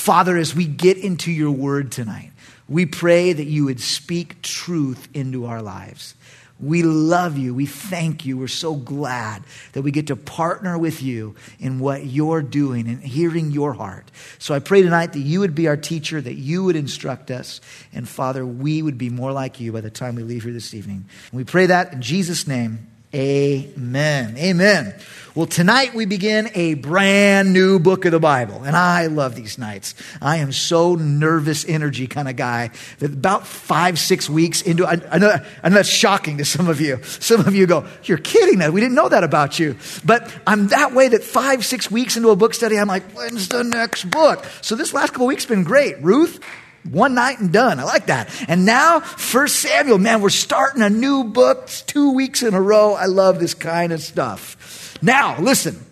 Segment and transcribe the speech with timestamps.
[0.00, 2.30] Father, as we get into your word tonight,
[2.70, 6.14] we pray that you would speak truth into our lives.
[6.58, 7.54] We love you.
[7.54, 8.38] We thank you.
[8.38, 9.42] We're so glad
[9.72, 14.10] that we get to partner with you in what you're doing and hearing your heart.
[14.38, 17.60] So I pray tonight that you would be our teacher, that you would instruct us,
[17.92, 20.72] and Father, we would be more like you by the time we leave here this
[20.72, 21.04] evening.
[21.30, 22.89] And we pray that in Jesus' name.
[23.12, 24.36] Amen.
[24.36, 24.94] Amen.
[25.34, 29.58] Well, tonight we begin a brand new book of the Bible, and I love these
[29.58, 29.96] nights.
[30.22, 32.70] I am so nervous energy kind of guy
[33.00, 37.02] that about five, six weeks into, I, know, that's shocking to some of you.
[37.02, 38.70] Some of you go, you're kidding us.
[38.70, 39.76] We didn't know that about you.
[40.04, 43.48] But I'm that way that five, six weeks into a book study, I'm like, when's
[43.48, 44.44] the next book?
[44.62, 46.00] So this last couple weeks been great.
[46.00, 46.38] Ruth,
[46.84, 47.78] one night and done.
[47.78, 48.28] I like that.
[48.48, 52.94] And now, First Samuel, man, we're starting a new book two weeks in a row.
[52.94, 54.98] I love this kind of stuff.
[55.02, 55.86] Now, listen.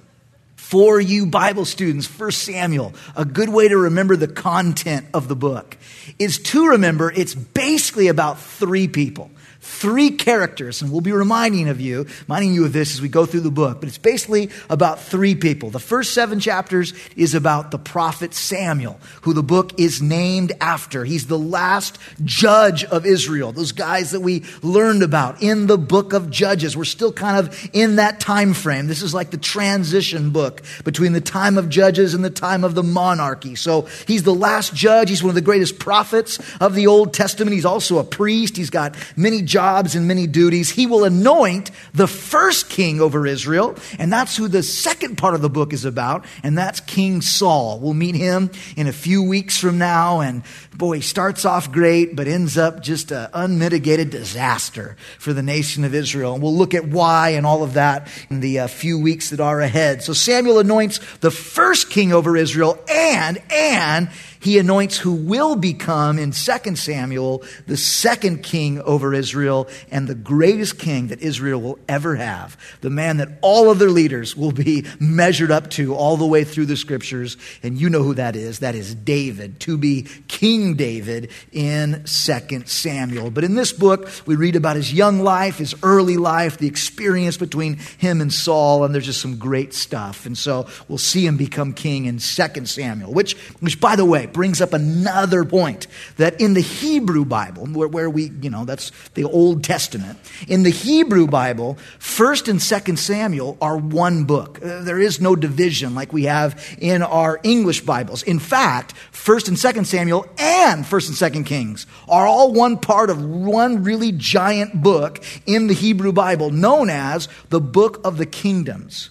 [0.56, 5.34] For you Bible students, First Samuel, a good way to remember the content of the
[5.34, 5.78] book
[6.18, 11.80] is to remember it's basically about three people three characters, and we'll be reminding of
[11.80, 13.80] you, reminding you of this as we go through the book.
[13.80, 15.70] But it's basically about three people.
[15.70, 21.04] The first seven chapters is about the prophet Samuel, who the book is named after.
[21.04, 23.52] He's the last judge of Israel.
[23.52, 26.76] Those guys that we learned about in the book of Judges.
[26.76, 28.86] We're still kind of in that time frame.
[28.86, 32.74] This is like the transition book between the time of Judges and the time of
[32.74, 33.54] the monarchy.
[33.54, 35.08] So he's the last judge.
[35.08, 37.54] He's one of the greatest prophets of the Old Testament.
[37.54, 38.56] He's also a priest.
[38.56, 40.70] He's got many and many duties.
[40.70, 45.42] He will anoint the first king over Israel, and that's who the second part of
[45.42, 47.80] the book is about, and that's King Saul.
[47.80, 50.42] We'll meet him in a few weeks from now, and
[50.74, 55.84] boy, he starts off great, but ends up just an unmitigated disaster for the nation
[55.84, 56.34] of Israel.
[56.34, 59.40] And we'll look at why and all of that in the uh, few weeks that
[59.40, 60.02] are ahead.
[60.02, 64.08] So Samuel anoints the first king over Israel, and, and,
[64.40, 70.14] he anoints who will become in 2 Samuel the second king over Israel and the
[70.14, 72.56] greatest king that Israel will ever have.
[72.80, 76.66] The man that all other leaders will be measured up to all the way through
[76.66, 77.36] the scriptures.
[77.62, 78.60] And you know who that is.
[78.60, 83.30] That is David, to be King David in 2 Samuel.
[83.30, 87.36] But in this book, we read about his young life, his early life, the experience
[87.36, 90.26] between him and Saul, and there's just some great stuff.
[90.26, 94.27] And so we'll see him become king in 2 Samuel, which, which by the way,
[94.32, 98.92] brings up another point that in the Hebrew Bible, where, where we, you know, that's
[99.14, 104.58] the Old Testament, in the Hebrew Bible, 1st and 2nd Samuel are one book.
[104.62, 108.22] Uh, there is no division like we have in our English Bibles.
[108.22, 113.10] In fact, 1st and 2nd Samuel and 1st and 2nd Kings are all one part
[113.10, 118.26] of one really giant book in the Hebrew Bible known as the Book of the
[118.26, 119.10] Kingdoms.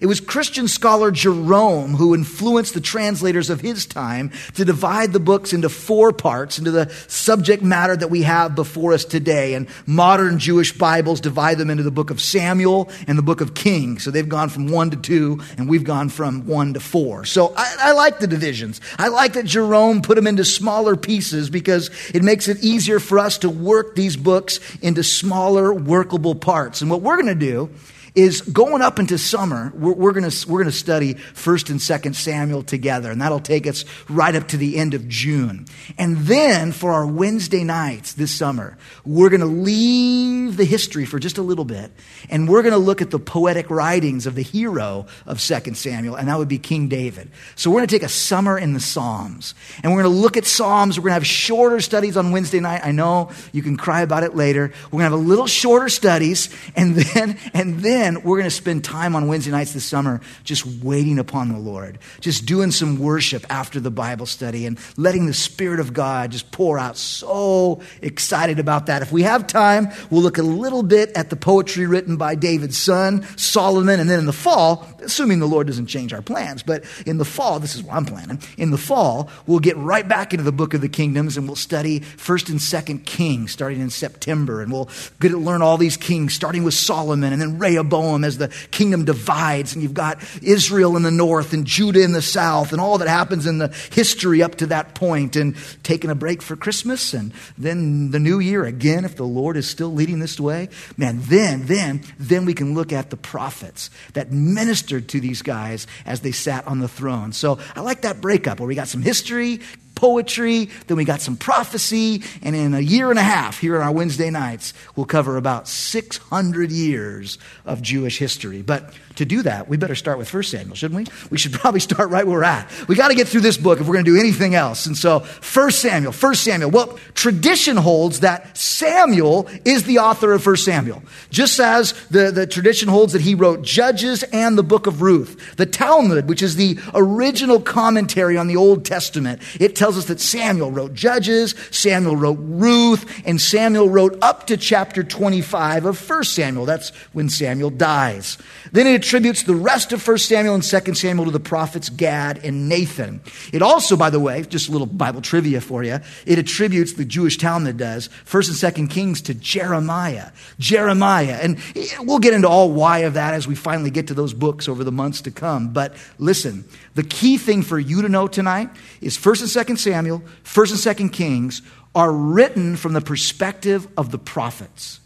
[0.00, 5.20] It was Christian scholar Jerome who influenced the translators of his time to divide the
[5.20, 9.54] books into four parts, into the subject matter that we have before us today.
[9.54, 13.54] And modern Jewish Bibles divide them into the book of Samuel and the book of
[13.54, 14.04] Kings.
[14.04, 17.24] So they've gone from one to two, and we've gone from one to four.
[17.24, 18.80] So I, I like the divisions.
[18.98, 23.18] I like that Jerome put them into smaller pieces because it makes it easier for
[23.18, 26.82] us to work these books into smaller, workable parts.
[26.82, 27.70] And what we're going to do
[28.18, 32.64] is going up into summer, we're, we're going we're gonna study 1st and 2nd Samuel
[32.64, 35.66] together, and that'll take us right up to the end of June.
[35.96, 41.20] And then for our Wednesday nights this summer, we're going to leave the history for
[41.20, 41.92] just a little bit,
[42.28, 46.16] and we're going to look at the poetic writings of the hero of 2nd Samuel,
[46.16, 47.30] and that would be King David.
[47.54, 49.54] So we're going to take a summer in the Psalms,
[49.84, 50.98] and we're going to look at Psalms.
[50.98, 52.80] We're going to have shorter studies on Wednesday night.
[52.84, 54.72] I know you can cry about it later.
[54.86, 58.48] We're going to have a little shorter studies, and then, and then then we're going
[58.48, 62.70] to spend time on Wednesday nights this summer just waiting upon the Lord, just doing
[62.70, 66.96] some worship after the Bible study and letting the Spirit of God just pour out.
[66.96, 69.02] So excited about that.
[69.02, 72.78] If we have time, we'll look a little bit at the poetry written by David's
[72.78, 76.84] son, Solomon, and then in the fall, assuming the Lord doesn't change our plans, but
[77.06, 78.40] in the fall, this is what I'm planning.
[78.56, 81.56] In the fall, we'll get right back into the book of the kingdoms and we'll
[81.56, 84.62] study 1st and 2nd Kings starting in September.
[84.62, 84.88] And we'll
[85.20, 88.48] get to learn all these kings, starting with Solomon and then Rehoboam Rehoboam as the
[88.70, 92.80] kingdom divides, and you've got Israel in the north and Judah in the south, and
[92.80, 96.56] all that happens in the history up to that point, and taking a break for
[96.56, 100.68] Christmas, and then the new year again, if the Lord is still leading this way.
[100.96, 105.86] Man, then, then, then we can look at the prophets that ministered to these guys
[106.06, 107.32] as they sat on the throne.
[107.32, 109.60] So I like that breakup where we got some history,
[109.98, 113.82] poetry, then we got some prophecy, and in a year and a half, here on
[113.82, 117.36] our Wednesday nights, we'll cover about 600 years
[117.66, 118.62] of Jewish history.
[118.62, 121.28] But to do that, we better start with 1 Samuel, shouldn't we?
[121.30, 122.70] We should probably start right where we're at.
[122.88, 124.86] We got to get through this book if we're going to do anything else.
[124.86, 126.70] And so, 1 Samuel, 1 Samuel.
[126.70, 132.46] Well, tradition holds that Samuel is the author of 1 Samuel, just as the, the
[132.46, 135.56] tradition holds that he wrote Judges and the book of Ruth.
[135.56, 140.20] The Talmud, which is the original commentary on the Old Testament, it tells us that
[140.20, 146.24] Samuel wrote Judges, Samuel wrote Ruth, and Samuel wrote up to chapter 25 of 1
[146.24, 146.66] Samuel.
[146.66, 148.38] That's when Samuel dies.
[148.70, 152.44] Then it attributes the rest of 1 Samuel and 2 Samuel to the prophets Gad
[152.44, 153.22] and Nathan.
[153.54, 157.06] It also, by the way, just a little Bible trivia for you, it attributes, the
[157.06, 160.30] Jewish Talmud does, 1st and 2nd Kings to Jeremiah.
[160.58, 161.38] Jeremiah.
[161.40, 161.58] And
[162.00, 164.84] we'll get into all why of that as we finally get to those books over
[164.84, 165.72] the months to come.
[165.72, 168.68] But listen, the key thing for you to know tonight
[169.00, 171.62] is 1st and 2nd Samuel, 1st and 2nd Kings
[171.94, 175.00] are written from the perspective of the prophets.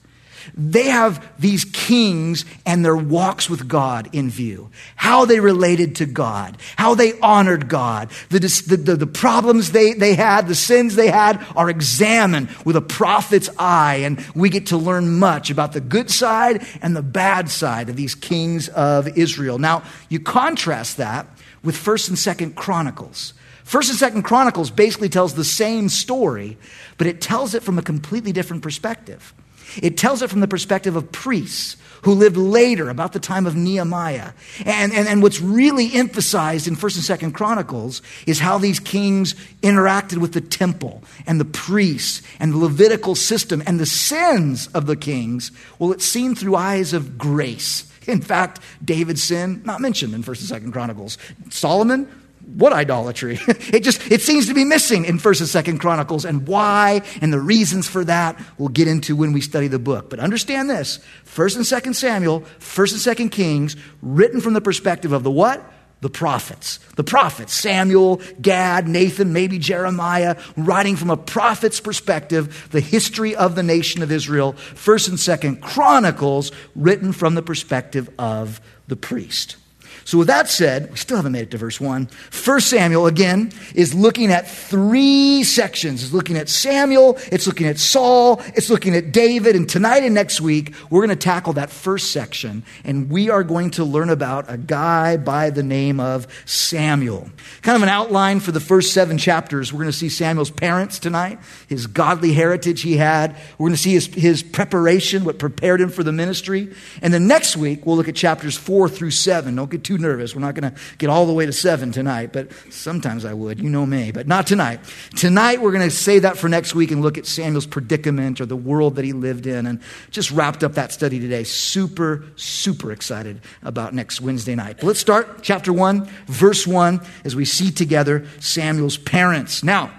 [0.55, 4.71] They have these kings and their walks with God in view.
[4.97, 9.93] How they related to God, how they honored God, the, the, the, the, problems they,
[9.93, 14.03] they had, the sins they had are examined with a prophet's eye.
[14.05, 17.97] And we get to learn much about the good side and the bad side of
[17.97, 19.59] these kings of Israel.
[19.59, 21.27] Now, you contrast that
[21.63, 23.35] with 1st and 2nd Chronicles.
[23.65, 26.59] First and Second Chronicles basically tells the same story,
[26.99, 29.33] but it tells it from a completely different perspective.
[29.81, 33.57] It tells it from the perspective of priests who lived later, about the time of
[33.57, 34.33] Nehemiah.
[34.65, 39.35] And, and, and what's really emphasized in 1st and 2nd Chronicles is how these kings
[39.63, 44.87] interacted with the temple and the priests and the Levitical system and the sins of
[44.87, 45.53] the kings.
[45.79, 47.89] Well, it's seen through eyes of grace.
[48.09, 51.19] In fact, David's sin, not mentioned in 1st and 2nd Chronicles.
[51.51, 52.09] Solomon,
[52.55, 53.39] what idolatry?
[53.47, 57.33] it just it seems to be missing in First and Second Chronicles, and why and
[57.33, 60.11] the reasons for that we'll get into when we study the book.
[60.11, 65.13] But understand this: First and Second Samuel, First and Second Kings, written from the perspective
[65.13, 65.65] of the what?
[66.03, 66.81] The prophets.
[66.97, 73.55] The prophets, Samuel, Gad, Nathan, maybe Jeremiah, writing from a prophet's perspective, the history of
[73.55, 74.55] the nation of Israel.
[74.55, 79.57] First and Second Chronicles, written from the perspective of the priest.
[80.05, 82.07] So, with that said, we still haven't made it to verse 1.
[82.31, 86.03] First Samuel, again, is looking at three sections.
[86.03, 89.57] It's looking at Samuel, it's looking at Saul, it's looking at David.
[89.57, 92.65] And tonight and next week, we're going to tackle that first section.
[92.85, 97.31] And we are going to learn about a guy by the name of Samuel.
[97.63, 99.73] Kind of an outline for the first seven chapters.
[99.73, 101.39] We're going to see Samuel's parents tonight,
[101.69, 103.37] his godly heritage he had.
[103.59, 106.73] We're going to see his, his preparation, what prepared him for the ministry.
[107.01, 109.57] And then next week, we'll look at chapters four through seven.
[109.57, 110.35] Don't get too nervous.
[110.35, 113.61] We're not going to get all the way to seven tonight, but sometimes I would.
[113.61, 114.81] You know me, but not tonight.
[115.17, 118.47] Tonight, we're going to save that for next week and look at Samuel's predicament or
[118.47, 119.81] the world that he lived in and
[120.11, 121.45] just wrapped up that study today.
[121.45, 124.77] Super, super excited about next Wednesday night.
[124.79, 129.63] But let's start chapter 1, verse 1, as we see together Samuel's parents.
[129.63, 129.91] Now,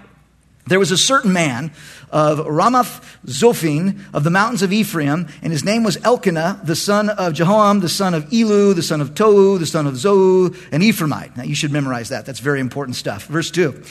[0.66, 1.72] there was a certain man
[2.10, 7.10] of Ramath Zophim of the mountains of Ephraim, and his name was Elkanah, the son
[7.10, 10.80] of Jeroham, the son of Elihu, the son of Tohu, the son of Zuph, an
[10.80, 11.36] Ephraimite.
[11.36, 12.24] Now you should memorize that.
[12.24, 13.26] That's very important stuff.
[13.26, 13.82] Verse 2.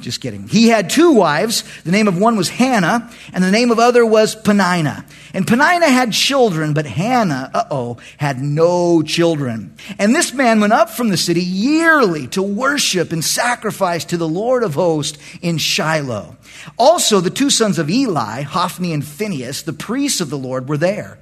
[0.00, 0.46] Just kidding.
[0.48, 1.64] He had two wives.
[1.82, 5.04] The name of one was Hannah, and the name of other was Peninnah.
[5.32, 9.74] And Peninnah had children, but Hannah, uh-oh, had no children.
[9.98, 14.28] And this man went up from the city yearly to worship and sacrifice to the
[14.28, 16.36] Lord of hosts in Shiloh.
[16.76, 20.76] Also, the two sons of Eli, Hophni and Phinehas, the priests of the Lord, were
[20.76, 21.18] there.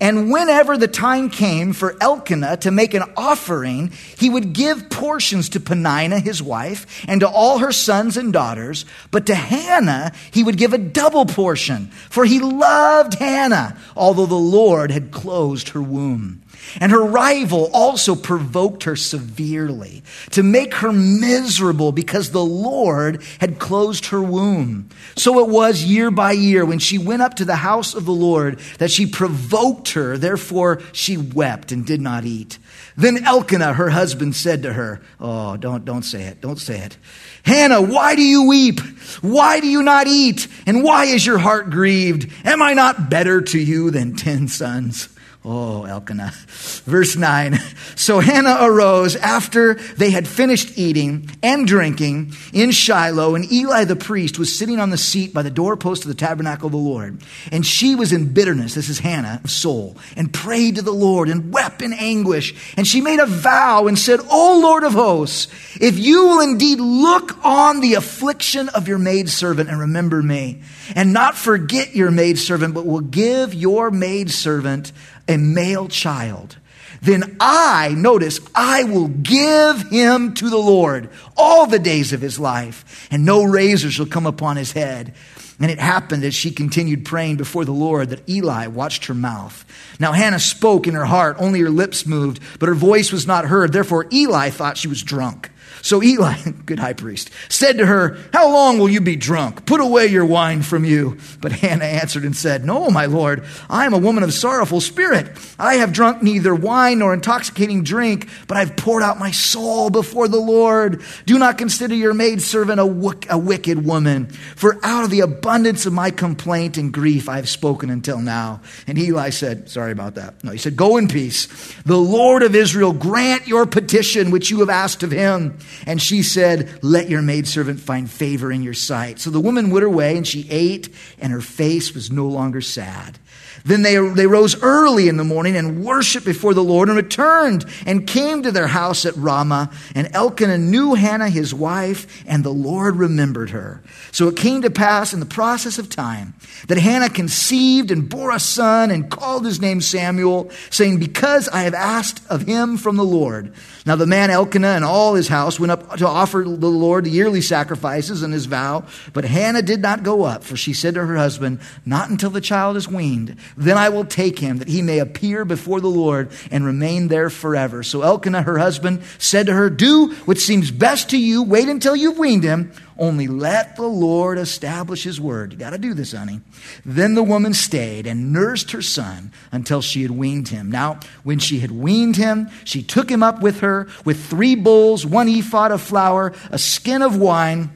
[0.00, 5.48] And whenever the time came for Elkanah to make an offering, he would give portions
[5.50, 8.84] to Peninnah, his wife, and to all her sons and daughters.
[9.10, 14.34] But to Hannah, he would give a double portion, for he loved Hannah, although the
[14.34, 16.43] Lord had closed her womb.
[16.80, 23.58] And her rival also provoked her severely to make her miserable because the Lord had
[23.58, 24.88] closed her womb.
[25.16, 28.12] So it was year by year when she went up to the house of the
[28.12, 30.18] Lord that she provoked her.
[30.18, 32.58] Therefore she wept and did not eat.
[32.96, 36.40] Then Elkanah, her husband, said to her, Oh, don't, don't say it.
[36.40, 36.96] Don't say it.
[37.44, 38.80] Hannah, why do you weep?
[39.20, 40.46] Why do you not eat?
[40.66, 42.30] And why is your heart grieved?
[42.44, 45.08] Am I not better to you than ten sons?
[45.46, 46.32] Oh, Elkanah.
[46.86, 47.58] Verse 9.
[47.96, 53.94] So Hannah arose after they had finished eating and drinking in Shiloh, and Eli the
[53.94, 57.20] priest was sitting on the seat by the doorpost of the tabernacle of the Lord.
[57.52, 61.28] And she was in bitterness, this is Hannah of soul, and prayed to the Lord
[61.28, 62.74] and wept in anguish.
[62.78, 65.48] And she made a vow and said, O Lord of hosts,
[65.78, 70.62] if you will indeed look on the affliction of your maidservant and remember me,
[70.96, 74.92] and not forget your maidservant, but will give your maidservant
[75.28, 76.58] a male child,
[77.02, 82.40] then I, notice, I will give him to the Lord all the days of his
[82.40, 85.14] life, and no razor shall come upon his head.
[85.60, 89.64] And it happened as she continued praying before the Lord that Eli watched her mouth.
[90.00, 93.44] Now Hannah spoke in her heart, only her lips moved, but her voice was not
[93.44, 93.72] heard.
[93.72, 95.50] Therefore Eli thought she was drunk.
[95.84, 96.36] So Eli,
[96.66, 99.66] good high priest, said to her, How long will you be drunk?
[99.66, 101.18] Put away your wine from you.
[101.42, 105.28] But Hannah answered and said, No, my Lord, I am a woman of sorrowful spirit.
[105.58, 110.26] I have drunk neither wine nor intoxicating drink, but I've poured out my soul before
[110.26, 111.02] the Lord.
[111.26, 115.92] Do not consider your maidservant a, a wicked woman, for out of the abundance of
[115.92, 118.62] my complaint and grief I have spoken until now.
[118.86, 120.42] And Eli said, Sorry about that.
[120.42, 121.46] No, he said, Go in peace.
[121.82, 125.58] The Lord of Israel grant your petition which you have asked of him.
[125.86, 129.20] And she said, Let your maidservant find favor in your sight.
[129.20, 130.88] So the woman went her way, and she ate,
[131.18, 133.18] and her face was no longer sad.
[133.64, 137.64] Then they, they rose early in the morning and worshiped before the Lord and returned
[137.86, 139.70] and came to their house at Ramah.
[139.94, 143.82] And Elkanah knew Hannah, his wife, and the Lord remembered her.
[144.12, 146.34] So it came to pass in the process of time
[146.68, 151.62] that Hannah conceived and bore a son and called his name Samuel, saying, Because I
[151.62, 153.54] have asked of him from the Lord.
[153.86, 157.10] Now the man Elkanah and all his house went up to offer the Lord the
[157.10, 161.06] yearly sacrifices and his vow, but Hannah did not go up, for she said to
[161.06, 163.23] her husband, Not until the child is weaned,
[163.56, 167.30] then I will take him, that he may appear before the Lord and remain there
[167.30, 167.82] forever.
[167.82, 171.96] So Elkanah, her husband, said to her, Do what seems best to you, wait until
[171.96, 172.72] you've weaned him.
[172.96, 175.52] Only let the Lord establish his word.
[175.52, 176.40] You got to do this, honey.
[176.84, 180.70] Then the woman stayed and nursed her son until she had weaned him.
[180.70, 185.04] Now, when she had weaned him, she took him up with her with three bulls,
[185.04, 187.70] one ephah of flour, a skin of wine,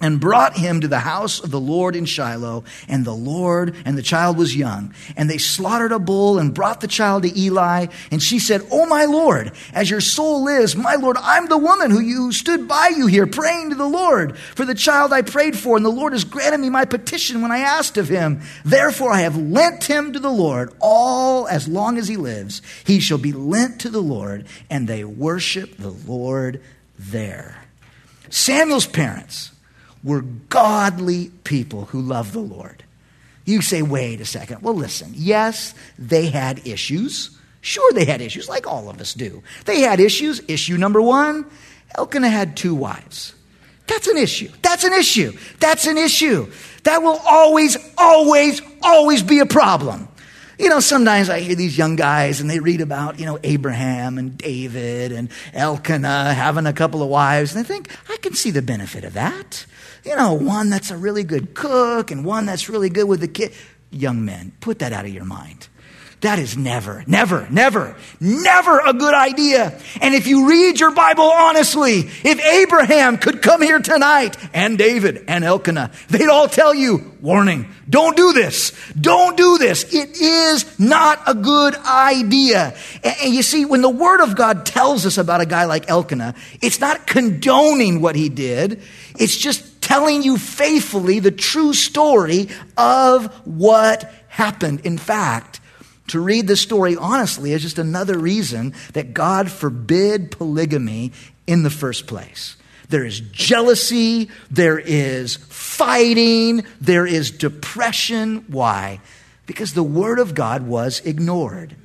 [0.00, 2.64] and brought him to the house of the Lord in Shiloh.
[2.88, 4.94] And the Lord and the child was young.
[5.16, 7.86] And they slaughtered a bull and brought the child to Eli.
[8.10, 11.90] And she said, Oh, my Lord, as your soul lives, my Lord, I'm the woman
[11.90, 15.56] who you stood by you here praying to the Lord for the child I prayed
[15.56, 15.76] for.
[15.76, 18.40] And the Lord has granted me my petition when I asked of him.
[18.64, 22.62] Therefore, I have lent him to the Lord all as long as he lives.
[22.84, 24.46] He shall be lent to the Lord.
[24.70, 26.62] And they worship the Lord
[26.98, 27.64] there.
[28.30, 29.50] Samuel's parents
[30.02, 32.84] were godly people who loved the Lord.
[33.44, 34.62] You say, wait a second.
[34.62, 35.12] Well, listen.
[35.14, 37.36] Yes, they had issues.
[37.60, 39.42] Sure, they had issues, like all of us do.
[39.66, 40.40] They had issues.
[40.48, 41.44] Issue number one
[41.96, 43.34] Elkanah had two wives.
[43.86, 44.50] That's an issue.
[44.62, 45.32] That's an issue.
[45.58, 46.50] That's an issue.
[46.84, 50.06] That will always, always, always be a problem.
[50.60, 54.18] You know, sometimes I hear these young guys and they read about, you know, Abraham
[54.18, 58.50] and David and Elkanah having a couple of wives, and they think, I can see
[58.50, 59.64] the benefit of that
[60.04, 63.28] you know, one that's a really good cook and one that's really good with the
[63.28, 63.52] kid.
[63.90, 65.68] Young men, put that out of your mind.
[66.20, 69.80] That is never, never, never, never a good idea.
[70.02, 75.24] And if you read your Bible honestly, if Abraham could come here tonight and David
[75.28, 78.72] and Elkanah, they'd all tell you, warning, don't do this.
[79.00, 79.94] Don't do this.
[79.94, 82.76] It is not a good idea.
[83.02, 86.34] And you see, when the Word of God tells us about a guy like Elkanah,
[86.60, 88.82] it's not condoning what he did.
[89.18, 94.80] It's just telling you faithfully the true story of what happened.
[94.84, 95.59] In fact,
[96.10, 101.12] to read the story honestly is just another reason that God forbid polygamy
[101.46, 102.56] in the first place.
[102.88, 108.44] There is jealousy, there is fighting, there is depression.
[108.48, 109.00] Why?
[109.46, 111.76] Because the Word of God was ignored.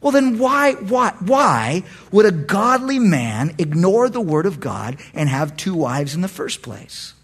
[0.00, 5.28] Well, then why, why, why would a godly man ignore the Word of God and
[5.28, 7.14] have two wives in the first place?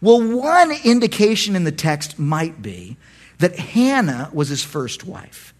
[0.00, 2.96] Well, one indication in the text might be
[3.38, 5.52] that Hannah was his first wife,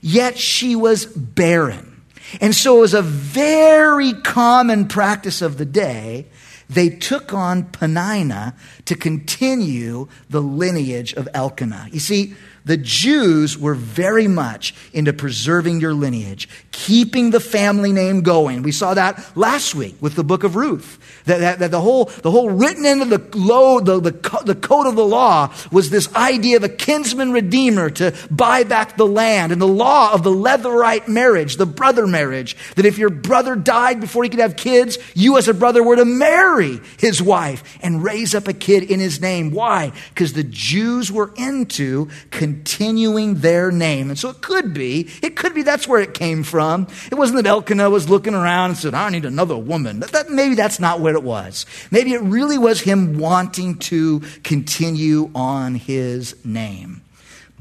[0.00, 2.02] yet she was barren.
[2.40, 6.26] And so, as a very common practice of the day,
[6.68, 11.88] they took on Peninnah to continue the lineage of Elkanah.
[11.90, 12.34] You see,
[12.68, 18.62] The Jews were very much into preserving your lineage, keeping the family name going.
[18.62, 20.98] We saw that last week with the book of Ruth.
[21.24, 24.86] That, that, that the, whole, the whole written into the, low, the, the, the code
[24.86, 29.50] of the law was this idea of a kinsman redeemer to buy back the land,
[29.50, 33.98] and the law of the levirate marriage, the brother marriage, that if your brother died
[33.98, 38.04] before he could have kids, you as a brother were to marry his wife and
[38.04, 39.52] raise up a kid in his name.
[39.52, 39.92] Why?
[40.10, 44.10] Because the Jews were into continuing their name.
[44.10, 46.86] And so it could be, it could be that's where it came from.
[47.10, 50.00] It wasn't that Elkanah was looking around and said, I need another woman.
[50.00, 51.66] That, that, maybe that's not what it was.
[51.90, 57.02] Maybe it really was him wanting to continue on his name.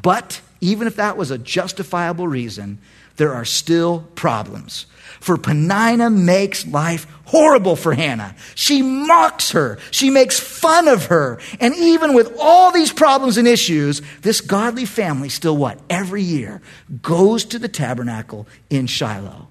[0.01, 2.79] But even if that was a justifiable reason,
[3.17, 4.85] there are still problems.
[5.19, 8.35] For Peninnah makes life horrible for Hannah.
[8.55, 9.79] She mocks her.
[9.91, 11.39] She makes fun of her.
[11.59, 15.79] And even with all these problems and issues, this godly family still what?
[15.89, 16.61] Every year
[17.01, 19.47] goes to the tabernacle in Shiloh.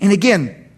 [0.00, 0.68] And again,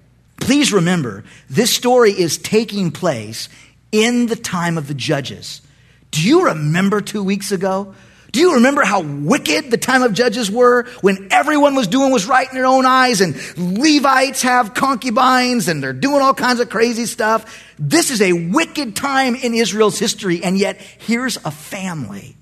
[0.40, 3.48] please remember, this story is taking place
[3.92, 5.60] in the time of the judges.
[6.10, 7.94] Do you remember two weeks ago?
[8.32, 12.26] Do you remember how wicked the time of Judges were when everyone was doing was
[12.26, 16.68] right in their own eyes and Levites have concubines and they're doing all kinds of
[16.68, 17.64] crazy stuff?
[17.78, 22.36] This is a wicked time in Israel's history, and yet here's a family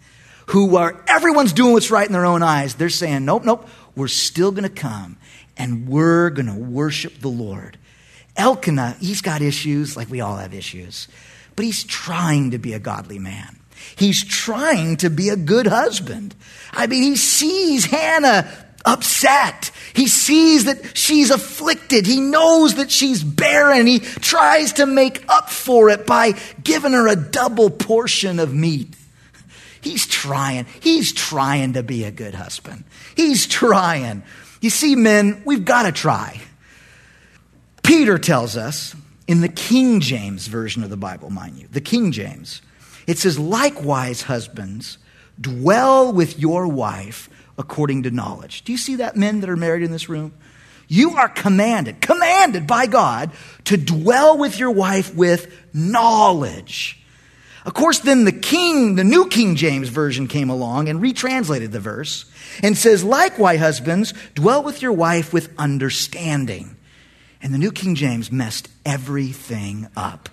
[0.48, 2.74] who are everyone's doing what's right in their own eyes.
[2.74, 5.16] They're saying, nope, nope, we're still going to come
[5.56, 7.78] and we're going to worship the Lord.
[8.36, 11.08] Elkanah, he's got issues like we all have issues,
[11.56, 13.57] but he's trying to be a godly man.
[13.98, 16.34] He's trying to be a good husband.
[16.72, 18.48] I mean, he sees Hannah
[18.84, 19.70] upset.
[19.92, 22.06] He sees that she's afflicted.
[22.06, 23.86] He knows that she's barren.
[23.86, 28.94] He tries to make up for it by giving her a double portion of meat.
[29.80, 30.66] He's trying.
[30.80, 32.84] He's trying to be a good husband.
[33.16, 34.22] He's trying.
[34.60, 36.40] You see, men, we've got to try.
[37.82, 38.94] Peter tells us
[39.26, 42.60] in the King James version of the Bible, mind you, the King James,
[43.08, 44.98] it says, likewise, husbands,
[45.40, 48.62] dwell with your wife according to knowledge.
[48.64, 50.34] Do you see that, men that are married in this room?
[50.88, 53.30] You are commanded, commanded by God
[53.64, 57.02] to dwell with your wife with knowledge.
[57.64, 61.80] Of course, then the King, the New King James Version came along and retranslated the
[61.80, 62.26] verse
[62.62, 66.76] and says, Likewise, husbands, dwell with your wife with understanding.
[67.40, 70.28] And the New King James messed everything up.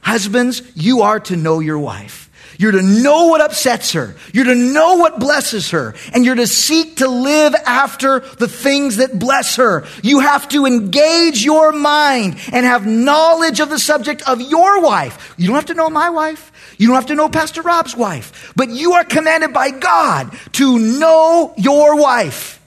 [0.00, 2.30] Husbands, you are to know your wife.
[2.60, 4.14] You're to know what upsets her.
[4.34, 5.94] You're to know what blesses her.
[6.12, 9.86] And you're to seek to live after the things that bless her.
[10.02, 15.34] You have to engage your mind and have knowledge of the subject of your wife.
[15.38, 16.52] You don't have to know my wife.
[16.76, 18.52] You don't have to know Pastor Rob's wife.
[18.54, 22.60] But you are commanded by God to know your wife.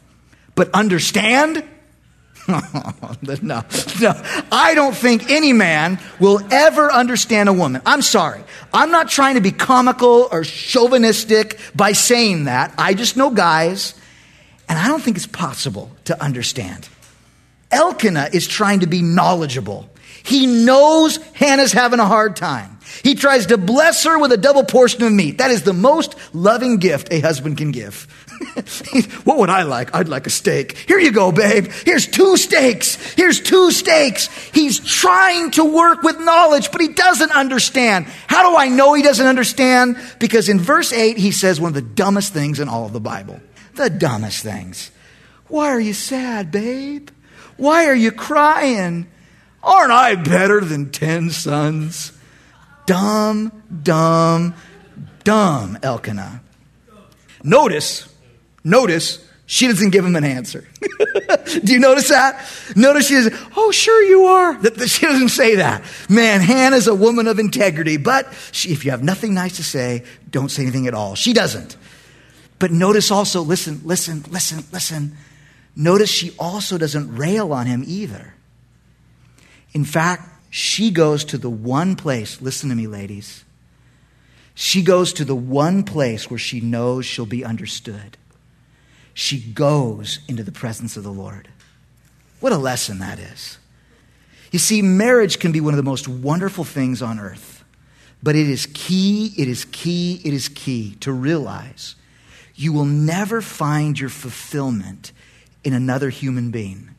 [0.55, 1.63] But understand
[3.21, 3.63] no,
[4.01, 4.21] no.
[4.51, 7.81] I don't think any man will ever understand a woman.
[7.85, 8.43] I'm sorry.
[8.73, 12.73] I'm not trying to be comical or chauvinistic by saying that.
[12.77, 13.93] I just know guys,
[14.67, 16.89] and I don't think it's possible to understand.
[17.71, 19.89] Elkanah is trying to be knowledgeable.
[20.23, 22.77] He knows Hannah's having a hard time.
[23.03, 25.39] He tries to bless her with a double portion of meat.
[25.39, 28.07] That is the most loving gift a husband can give.
[29.23, 29.93] what would I like?
[29.95, 30.77] I'd like a steak.
[30.77, 31.71] Here you go, babe.
[31.85, 32.95] Here's two steaks.
[33.13, 34.27] Here's two steaks.
[34.53, 38.05] He's trying to work with knowledge, but he doesn't understand.
[38.27, 39.97] How do I know he doesn't understand?
[40.19, 42.99] Because in verse 8, he says one of the dumbest things in all of the
[42.99, 43.39] Bible.
[43.75, 44.91] The dumbest things.
[45.47, 47.09] Why are you sad, babe?
[47.57, 49.07] Why are you crying?
[49.63, 52.11] Aren't I better than 10 sons?
[52.85, 54.55] Dumb, dumb,
[55.23, 56.41] dumb Elkanah.
[57.43, 58.12] Notice,
[58.63, 60.65] notice, she doesn't give him an answer.
[61.63, 62.45] Do you notice that?
[62.75, 64.53] Notice she says, Oh, sure you are.
[64.87, 65.83] She doesn't say that.
[66.09, 70.03] Man, Hannah's a woman of integrity, but she, if you have nothing nice to say,
[70.29, 71.15] don't say anything at all.
[71.15, 71.77] She doesn't.
[72.59, 75.17] But notice also, listen, listen, listen, listen.
[75.75, 78.33] Notice she also doesn't rail on him either.
[79.73, 83.43] In fact, she goes to the one place, listen to me, ladies.
[84.55, 88.17] She goes to the one place where she knows she'll be understood.
[89.13, 91.47] She goes into the presence of the Lord.
[92.39, 93.57] What a lesson that is.
[94.51, 97.63] You see, marriage can be one of the most wonderful things on earth,
[98.21, 101.95] but it is key, it is key, it is key to realize
[102.55, 105.11] you will never find your fulfillment
[105.63, 106.89] in another human being.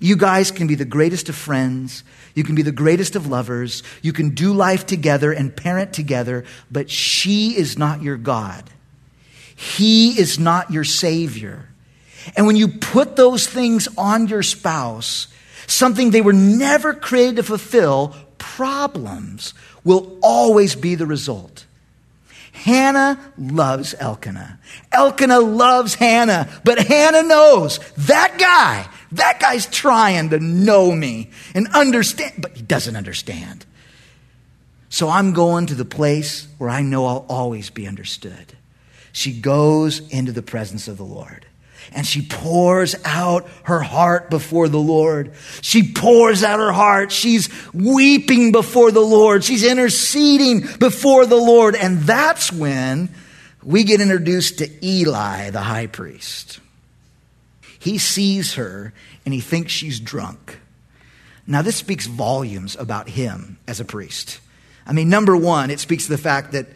[0.00, 2.04] You guys can be the greatest of friends.
[2.34, 3.82] You can be the greatest of lovers.
[4.02, 8.70] You can do life together and parent together, but she is not your God.
[9.58, 11.68] He is not your Savior.
[12.36, 15.26] And when you put those things on your spouse,
[15.66, 21.66] something they were never created to fulfill, problems will always be the result.
[22.52, 24.60] Hannah loves Elkanah.
[24.92, 31.66] Elkanah loves Hannah, but Hannah knows that guy, that guy's trying to know me and
[31.74, 33.66] understand, but he doesn't understand.
[34.88, 38.54] So I'm going to the place where I know I'll always be understood.
[39.18, 41.44] She goes into the presence of the Lord
[41.92, 45.32] and she pours out her heart before the Lord.
[45.60, 47.10] She pours out her heart.
[47.10, 49.42] She's weeping before the Lord.
[49.42, 51.74] She's interceding before the Lord.
[51.74, 53.12] And that's when
[53.64, 56.60] we get introduced to Eli, the high priest.
[57.80, 58.92] He sees her
[59.24, 60.60] and he thinks she's drunk.
[61.44, 64.38] Now, this speaks volumes about him as a priest.
[64.86, 66.68] I mean, number one, it speaks to the fact that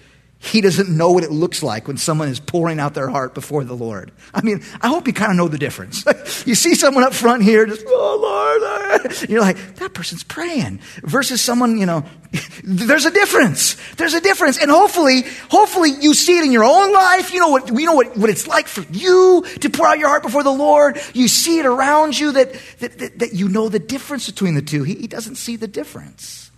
[0.43, 3.63] he doesn't know what it looks like when someone is pouring out their heart before
[3.63, 4.11] the Lord.
[4.35, 6.05] I mean, I hope you kind of know the difference.
[6.47, 11.41] you see someone up front here, just, oh Lord, you're like, that person's praying versus
[11.41, 12.05] someone, you know,
[12.65, 13.77] there's a difference.
[13.95, 14.59] There's a difference.
[14.59, 17.33] And hopefully, hopefully you see it in your own life.
[17.33, 20.09] You know what, you know what, what it's like for you to pour out your
[20.09, 21.01] heart before the Lord.
[21.15, 24.63] You see it around you that, that, that, that you know the difference between the
[24.63, 24.83] two.
[24.83, 26.51] He, he doesn't see the difference.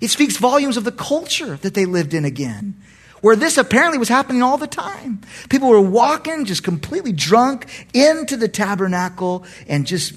[0.00, 2.74] It speaks volumes of the culture that they lived in again
[3.20, 5.20] where this apparently was happening all the time.
[5.48, 10.14] People were walking just completely drunk into the tabernacle and just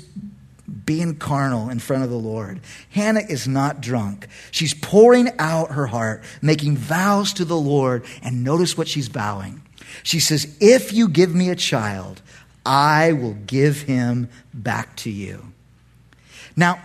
[0.85, 2.59] being carnal in front of the Lord.
[2.89, 4.27] Hannah is not drunk.
[4.51, 9.61] She's pouring out her heart, making vows to the Lord, and notice what she's vowing.
[10.01, 12.21] She says, If you give me a child,
[12.65, 15.51] I will give him back to you.
[16.55, 16.81] Now,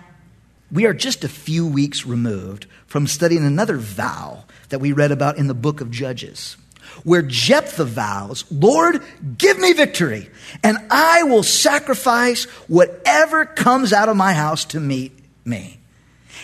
[0.71, 5.39] we are just a few weeks removed from studying another vow that we read about
[5.39, 6.57] in the book of Judges,
[7.05, 9.03] where Jephthah vows, Lord,
[9.37, 10.31] give me victory,
[10.63, 15.13] and I will sacrifice whatever comes out of my house to meet
[15.45, 15.79] me.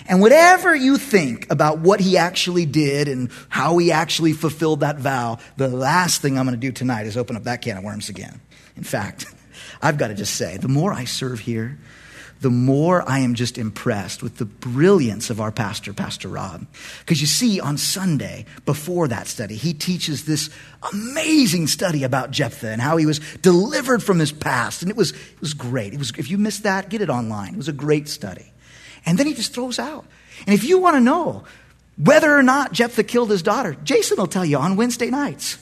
[0.07, 4.99] And whatever you think about what he actually did and how he actually fulfilled that
[4.99, 7.85] vow, the last thing I'm going to do tonight is open up that can of
[7.85, 8.41] worms again.
[8.77, 9.27] In fact,
[9.83, 11.79] I've got to just say, the more I serve here,
[12.41, 16.67] the more I am just impressed with the brilliance of our pastor, Pastor Rob.
[17.01, 20.51] Because you see, on Sunday, before that study, he teaches this
[20.93, 24.83] amazing study about Jephthah and how he was delivered from his past.
[24.83, 25.95] And it was, it was great.
[25.95, 27.55] It was, if you missed that, get it online.
[27.55, 28.53] It was a great study.
[29.07, 30.05] And then he just throws out.
[30.47, 31.45] And if you want to know
[31.97, 35.59] whether or not Jephthah killed his daughter, Jason will tell you on Wednesday nights.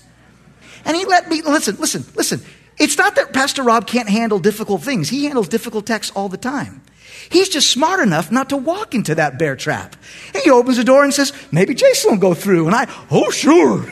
[0.84, 2.40] And he let me, listen, listen, listen.
[2.78, 5.08] It's not that Pastor Rob can't handle difficult things.
[5.08, 6.82] He handles difficult texts all the time.
[7.30, 9.96] He's just smart enough not to walk into that bear trap.
[10.34, 12.66] And he opens the door and says, maybe Jason will go through.
[12.66, 13.84] And I, oh, sure.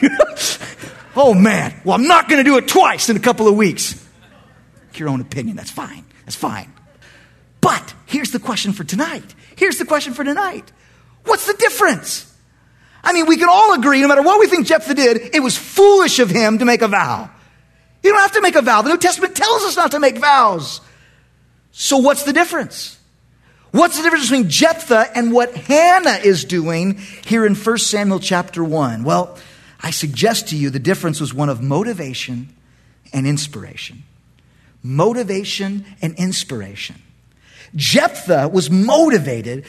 [1.16, 1.80] oh, man.
[1.84, 4.06] Well, I'm not going to do it twice in a couple of weeks.
[4.94, 5.56] Your own opinion.
[5.56, 6.04] That's fine.
[6.24, 6.72] That's fine.
[7.60, 9.34] But here's the question for tonight.
[9.56, 10.70] Here's the question for tonight.
[11.24, 12.26] What's the difference?
[13.02, 15.56] I mean, we can all agree, no matter what we think Jephthah did, it was
[15.56, 17.30] foolish of him to make a vow.
[18.02, 18.82] You don't have to make a vow.
[18.82, 20.80] The New Testament tells us not to make vows.
[21.72, 22.98] So what's the difference?
[23.72, 28.64] What's the difference between Jephthah and what Hannah is doing here in 1 Samuel chapter
[28.64, 29.04] 1?
[29.04, 29.38] Well,
[29.80, 32.48] I suggest to you the difference was one of motivation
[33.12, 34.02] and inspiration.
[34.82, 37.00] Motivation and inspiration.
[37.76, 39.64] Jephthah was motivated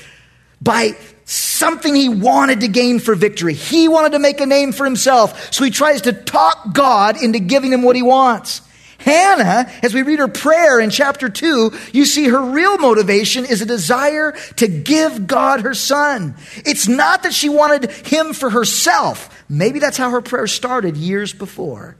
[0.62, 0.98] by
[1.32, 3.54] something he wanted to gain for victory.
[3.54, 5.54] He wanted to make a name for himself.
[5.54, 8.62] So he tries to talk God into giving him what he wants.
[8.98, 13.62] Hannah, as we read her prayer in chapter 2, you see her real motivation is
[13.62, 16.36] a desire to give God her son.
[16.58, 19.44] It's not that she wanted him for herself.
[19.50, 21.96] Maybe that's how her prayer started years before.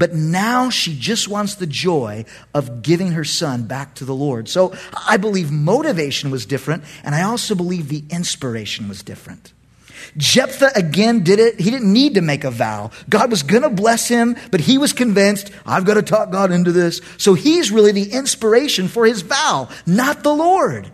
[0.00, 4.48] But now she just wants the joy of giving her son back to the Lord.
[4.48, 4.74] So
[5.06, 9.52] I believe motivation was different, and I also believe the inspiration was different.
[10.16, 11.60] Jephthah again did it.
[11.60, 12.92] He didn't need to make a vow.
[13.10, 16.50] God was going to bless him, but he was convinced, I've got to talk God
[16.50, 17.02] into this.
[17.18, 20.90] So he's really the inspiration for his vow, not the Lord.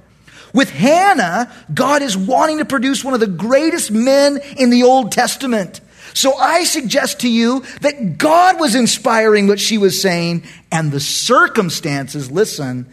[0.53, 5.13] With Hannah, God is wanting to produce one of the greatest men in the Old
[5.13, 5.81] Testament.
[6.17, 10.99] So I suggest to you that God was inspiring what she was saying and the
[10.99, 12.89] circumstances, listen,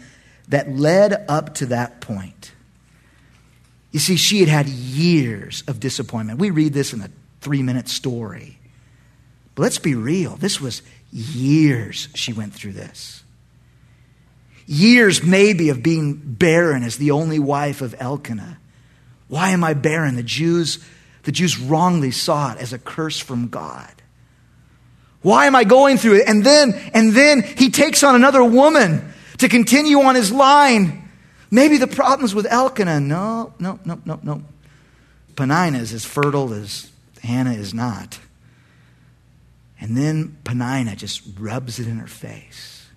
[0.50, 2.52] that led up to that point.
[3.92, 6.38] You see, she had had years of disappointment.
[6.38, 7.10] We read this in a
[7.40, 8.58] three minute story.
[9.56, 10.36] But let's be real.
[10.36, 13.24] This was years she went through this.
[14.66, 18.58] Years, maybe, of being barren as the only wife of Elkanah.
[19.30, 20.18] Why am I barren?
[20.18, 20.84] The Jews
[21.24, 23.92] the Jews wrongly saw it as a curse from God.
[25.22, 26.28] Why am I going through it?
[26.28, 31.10] And then, and then he takes on another woman to continue on his line.
[31.50, 33.00] Maybe the problem's with Elkanah.
[33.00, 34.44] No, no, no, no, no.
[35.36, 38.20] Peninnah is as fertile as Hannah is not.
[39.80, 42.88] And then Peninnah just rubs it in her face.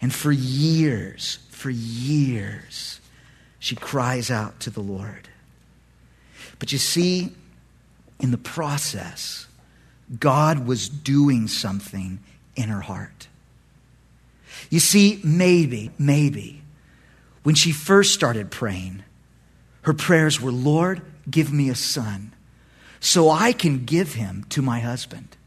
[0.00, 3.00] And for years, for years,
[3.58, 5.27] she cries out to the Lord.
[6.58, 7.32] But you see,
[8.20, 9.46] in the process,
[10.18, 12.18] God was doing something
[12.56, 13.28] in her heart.
[14.70, 16.62] You see, maybe, maybe,
[17.42, 19.04] when she first started praying,
[19.82, 22.34] her prayers were, Lord, give me a son
[23.00, 25.37] so I can give him to my husband.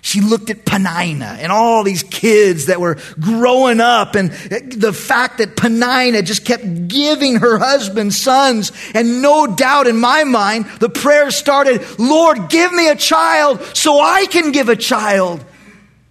[0.00, 5.38] She looked at Peninnah and all these kids that were growing up and the fact
[5.38, 8.72] that Peninnah just kept giving her husband sons.
[8.94, 14.00] And no doubt in my mind, the prayer started, Lord, give me a child so
[14.00, 15.44] I can give a child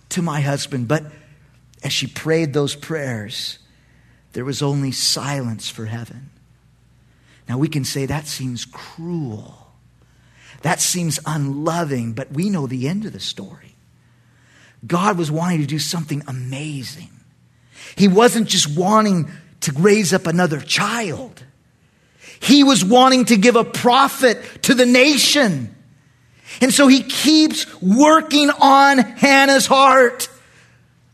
[0.09, 0.87] to my husband.
[0.87, 1.05] But
[1.83, 3.59] as she prayed those prayers,
[4.33, 6.29] there was only silence for heaven.
[7.47, 9.71] Now we can say that seems cruel.
[10.63, 13.76] That seems unloving, but we know the end of the story.
[14.85, 17.09] God was wanting to do something amazing.
[17.95, 19.29] He wasn't just wanting
[19.61, 21.43] to raise up another child.
[22.39, 25.75] He was wanting to give a prophet to the nation.
[26.61, 30.29] And so he keeps working on Hannah's heart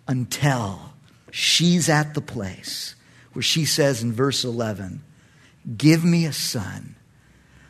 [0.07, 0.79] until
[1.31, 2.95] she's at the place
[3.33, 5.03] where she says in verse 11,
[5.77, 6.95] Give me a son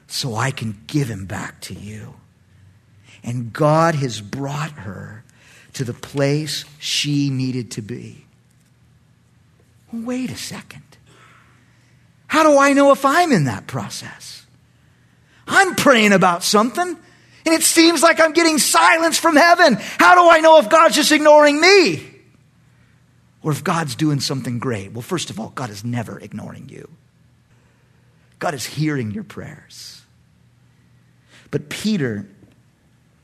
[0.07, 2.15] so I can give him back to you.
[3.23, 5.22] And God has brought her
[5.73, 8.25] to the place she needed to be.
[9.91, 10.83] Wait a second.
[12.27, 14.45] How do I know if I'm in that process?
[15.47, 19.77] I'm praying about something, and it seems like I'm getting silence from heaven.
[19.99, 22.09] How do I know if God's just ignoring me?
[23.43, 24.93] Or if God's doing something great?
[24.93, 26.89] Well, first of all, God is never ignoring you,
[28.39, 30.01] God is hearing your prayers.
[31.51, 32.25] But Peter,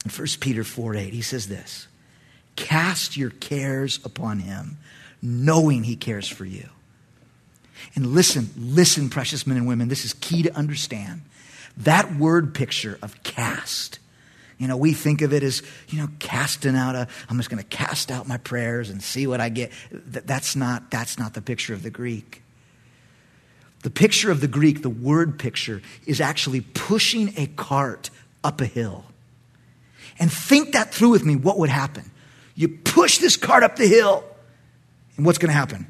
[0.06, 1.89] in 1 Peter 4 8, he says this
[2.60, 4.78] Cast your cares upon him,
[5.22, 6.68] knowing he cares for you.
[7.96, 11.22] And listen, listen, precious men and women, this is key to understand.
[11.78, 14.00] That word picture of cast,
[14.58, 17.64] you know, we think of it as, you know, casting out a, I'm just going
[17.64, 19.72] to cast out my prayers and see what I get.
[19.90, 22.44] That's not, that's not the picture of the Greek.
[23.84, 28.10] The picture of the Greek, the word picture, is actually pushing a cart
[28.44, 29.06] up a hill.
[30.20, 32.12] And think that through with me, what would happen?
[32.60, 34.22] You push this cart up the hill,
[35.16, 35.88] and what's going to happen?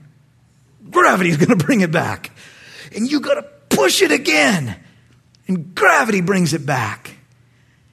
[0.92, 2.30] Gravity's going to bring it back.
[2.96, 4.80] And you got to push it again,
[5.48, 7.18] and gravity brings it back.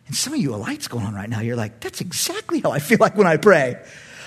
[0.09, 1.41] And some of you, a light's going on right now.
[1.41, 3.83] You're like, that's exactly how I feel like when I pray.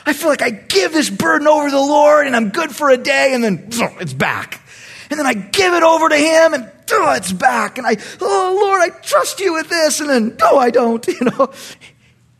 [0.07, 2.89] I feel like I give this burden over to the Lord, and I'm good for
[2.89, 3.69] a day, and then
[4.01, 4.63] it's back.
[5.11, 7.77] And then I give it over to Him, and oh, it's back.
[7.77, 11.07] And I, oh Lord, I trust you with this, and then no, I don't.
[11.19, 11.53] You know,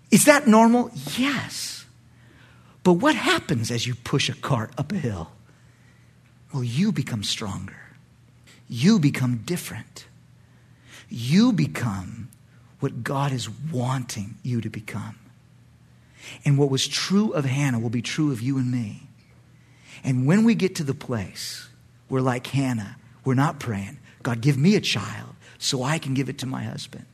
[0.10, 0.90] is that normal?
[1.16, 1.69] Yes.
[2.90, 5.30] But what happens as you push a cart up a hill?
[6.52, 7.78] Well, you become stronger.
[8.68, 10.08] You become different.
[11.08, 12.30] You become
[12.80, 15.20] what God is wanting you to become.
[16.44, 19.04] And what was true of Hannah will be true of you and me.
[20.04, 21.70] And when we get to the place
[22.08, 26.28] where, like Hannah, we're not praying, God, give me a child so I can give
[26.28, 27.06] it to my husband.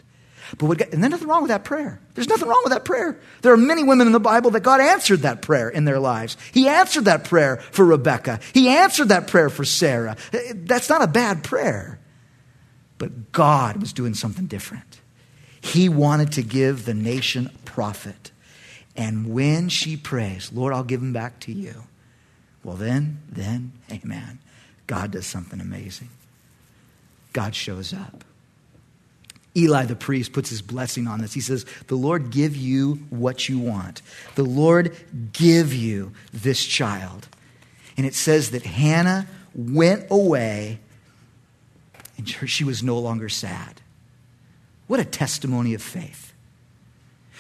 [0.58, 2.00] But what, and there's nothing wrong with that prayer.
[2.14, 3.20] There's nothing wrong with that prayer.
[3.42, 6.38] There are many women in the Bible that God answered that prayer in their lives.
[6.54, 8.40] He answered that prayer for Rebecca.
[8.54, 10.16] He answered that prayer for Sarah.
[10.32, 12.00] Eh, eh, that's not a bad prayer.
[12.98, 15.02] But God was doing something different.
[15.60, 18.32] He wanted to give the nation a prophet.
[18.96, 21.84] And when she prays, Lord, I'll give him back to you.
[22.64, 24.40] Well, then, then, amen.
[24.88, 26.10] God does something amazing.
[27.34, 28.24] God shows up.
[29.58, 31.34] Eli the priest puts his blessing on this.
[31.34, 34.02] He says, The Lord give you what you want.
[34.36, 34.96] The Lord
[35.32, 37.28] give you this child.
[37.98, 40.80] And it says that Hannah went away
[42.18, 43.82] and she was no longer sad.
[44.88, 46.34] What a testimony of faith.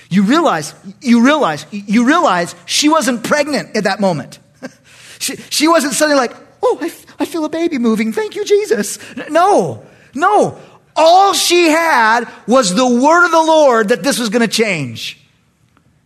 [0.09, 4.39] You realize, you realize, you realize she wasn't pregnant at that moment.
[5.19, 8.11] she, she wasn't suddenly like, oh, I, I feel a baby moving.
[8.11, 8.99] Thank you, Jesus.
[9.29, 10.59] No, no.
[10.95, 15.19] All she had was the word of the Lord that this was going to change.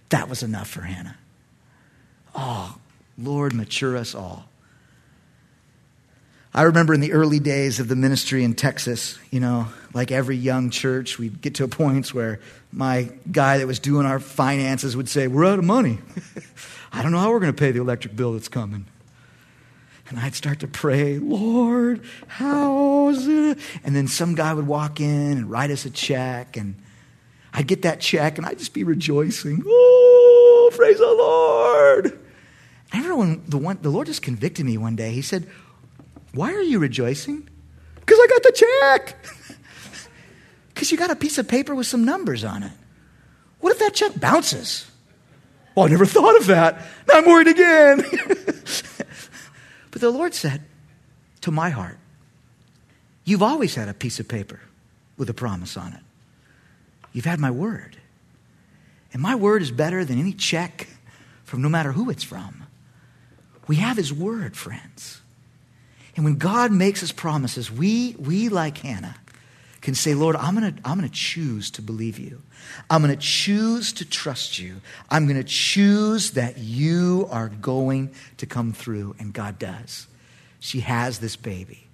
[0.10, 1.18] That was enough for Hannah.
[2.36, 2.76] Oh,
[3.18, 4.46] Lord, mature us all.
[6.54, 10.36] I remember in the early days of the ministry in Texas, you know, like every
[10.36, 12.40] young church, we'd get to points where
[12.72, 16.00] my guy that was doing our finances would say, We're out of money.
[16.92, 18.86] I don't know how we're going to pay the electric bill that's coming.
[20.10, 23.60] And I'd start to pray, Lord, how's it?
[23.84, 26.76] And then some guy would walk in and write us a check, and
[27.54, 29.64] I'd get that check, and I'd just be rejoicing.
[29.66, 32.20] Oh, praise the Lord.
[32.92, 35.12] Remember when the, one, the Lord just convicted me one day.
[35.12, 35.48] He said,
[36.34, 37.48] Why are you rejoicing?
[38.00, 39.16] Because I got the check.
[40.74, 42.72] Because you got a piece of paper with some numbers on it.
[43.60, 44.90] What if that check bounces?
[45.76, 46.86] Well, I never thought of that.
[47.06, 48.06] Now I'm worried again.
[50.00, 50.64] but the Lord said
[51.42, 51.98] to my heart,
[53.26, 54.62] You've always had a piece of paper
[55.18, 56.00] with a promise on it.
[57.12, 57.98] You've had my word.
[59.12, 60.88] And my word is better than any check
[61.44, 62.64] from no matter who it's from.
[63.68, 65.22] We have his word, friends.
[66.16, 69.18] And when God makes his promises, we, we like Hannah,
[69.82, 72.42] can say, Lord, I'm going to I'm going to choose to believe you.
[72.90, 74.82] I'm going to choose to trust you.
[75.10, 79.16] I'm going to choose that you are going to come through.
[79.20, 80.08] And God does.
[80.60, 81.86] She has this baby.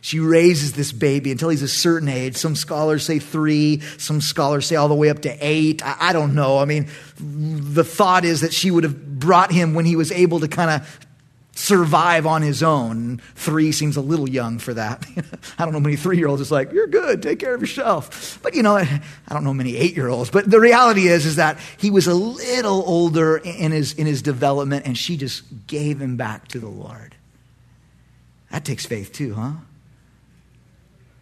[0.00, 2.36] She raises this baby until he's a certain age.
[2.36, 5.84] Some scholars say three, some scholars say all the way up to eight.
[5.84, 6.58] I, I don't know.
[6.58, 10.40] I mean, the thought is that she would have brought him when he was able
[10.40, 11.07] to kind of
[11.58, 13.20] survive on his own.
[13.34, 15.04] Three seems a little young for that.
[15.58, 16.40] I don't know many three year olds.
[16.40, 18.38] It's like, you're good, take care of yourself.
[18.42, 20.30] But you know, I don't know many eight year olds.
[20.30, 24.22] But the reality is, is that he was a little older in his, in his
[24.22, 27.16] development, and she just gave him back to the Lord.
[28.52, 29.52] That takes faith too, huh?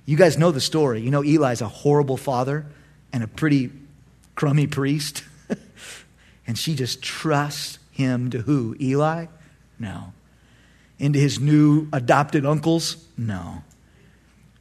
[0.05, 1.01] You guys know the story.
[1.01, 2.67] You know, Eli's a horrible father
[3.13, 3.73] and a pretty
[4.35, 5.25] crummy priest.
[6.47, 8.77] and she just trusts him to who?
[8.79, 9.27] Eli?
[9.79, 10.13] No
[10.99, 12.97] into his new adopted uncles?
[13.17, 13.63] No.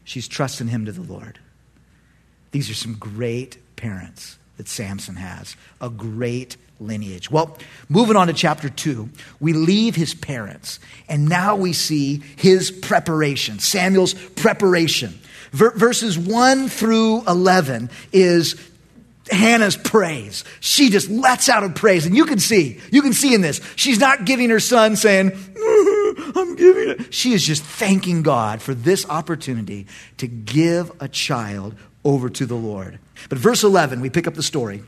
[0.04, 1.40] She's trusting him to the Lord.
[2.52, 7.30] These are some great parents that Samson has, a great lineage.
[7.30, 7.58] Well,
[7.90, 13.60] moving on to chapter 2, we leave his parents, and now we see his preparation,
[13.60, 15.20] Samuel's preparation.
[15.52, 18.56] verses 1 through 11 is
[19.32, 20.44] Hannah's praise.
[20.60, 22.06] She just lets out a praise.
[22.06, 25.32] And you can see, you can see in this, she's not giving her son saying,
[25.32, 27.14] mm-hmm, I'm giving it.
[27.14, 32.56] She is just thanking God for this opportunity to give a child over to the
[32.56, 33.00] Lord.
[33.30, 34.84] But verse 11, we pick up the story.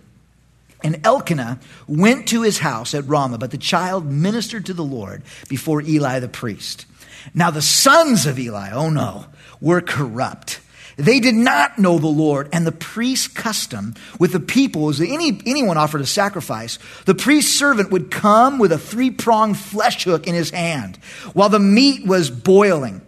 [0.83, 5.23] And Elkanah went to his house at Ramah, but the child ministered to the Lord
[5.49, 6.85] before Eli the priest.
[7.33, 9.25] Now the sons of Eli, oh no,
[9.59, 10.59] were corrupt
[10.97, 15.07] they did not know the Lord, and the priest's custom with the people was that
[15.07, 20.03] any, anyone offered a sacrifice, the priest's servant would come with a three pronged flesh
[20.03, 20.97] hook in his hand
[21.33, 23.01] while the meat was boiling.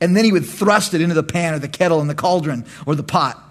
[0.00, 2.64] And then he would thrust it into the pan or the kettle and the cauldron
[2.86, 3.49] or the pot.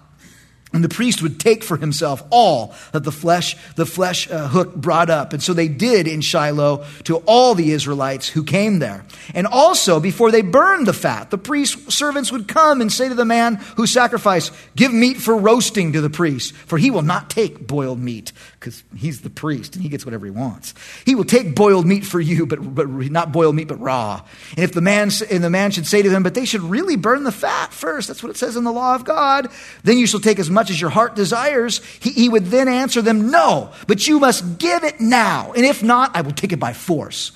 [0.72, 4.76] And the priest would take for himself all that the flesh, the flesh uh, hook
[4.76, 5.32] brought up.
[5.32, 9.04] And so they did in Shiloh to all the Israelites who came there.
[9.34, 13.16] And also, before they burned the fat, the priest's servants would come and say to
[13.16, 17.30] the man who sacrificed, Give meat for roasting to the priest, for he will not
[17.30, 20.74] take boiled meat, because he's the priest and he gets whatever he wants.
[21.04, 24.24] He will take boiled meat for you, but, but not boiled meat, but raw.
[24.50, 26.94] And if the man, and the man should say to them, But they should really
[26.94, 29.48] burn the fat first, that's what it says in the law of God,
[29.82, 32.68] then you shall take as much much as your heart desires, he, he would then
[32.68, 35.52] answer them, No, but you must give it now.
[35.52, 37.32] And if not, I will take it by force.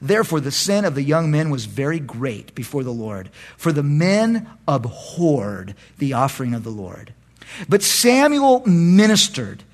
[0.00, 3.82] Therefore, the sin of the young men was very great before the Lord, for the
[3.82, 7.12] men abhorred the offering of the Lord.
[7.68, 9.64] But Samuel ministered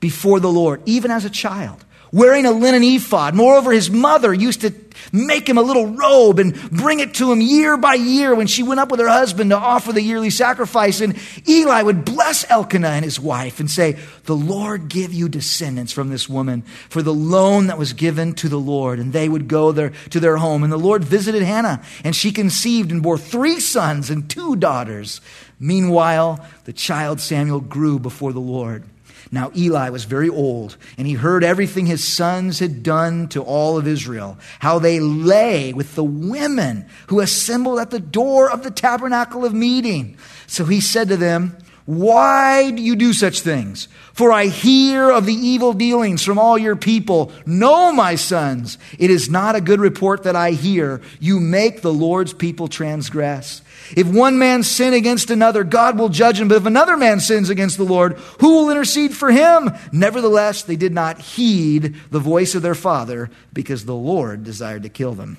[0.00, 3.34] before the Lord, even as a child wearing a linen ephod.
[3.34, 4.72] Moreover, his mother used to
[5.10, 8.62] make him a little robe and bring it to him year by year when she
[8.62, 11.00] went up with her husband to offer the yearly sacrifice.
[11.00, 15.92] And Eli would bless Elkanah and his wife and say, The Lord give you descendants
[15.92, 18.98] from this woman for the loan that was given to the Lord.
[18.98, 20.62] And they would go there to their home.
[20.62, 25.20] And the Lord visited Hannah, and she conceived and bore three sons and two daughters.
[25.58, 28.84] Meanwhile, the child Samuel grew before the Lord.
[29.32, 33.78] Now Eli was very old, and he heard everything his sons had done to all
[33.78, 38.70] of Israel, how they lay with the women who assembled at the door of the
[38.70, 40.18] tabernacle of meeting.
[40.46, 43.88] So he said to them, why do you do such things?
[44.12, 47.32] For I hear of the evil dealings from all your people.
[47.44, 51.00] No, my sons, it is not a good report that I hear.
[51.18, 53.62] You make the Lord's people transgress.
[53.96, 56.48] If one man sin against another, God will judge him.
[56.48, 59.70] But if another man sins against the Lord, who will intercede for him?
[59.92, 64.88] Nevertheless, they did not heed the voice of their father because the Lord desired to
[64.88, 65.36] kill them.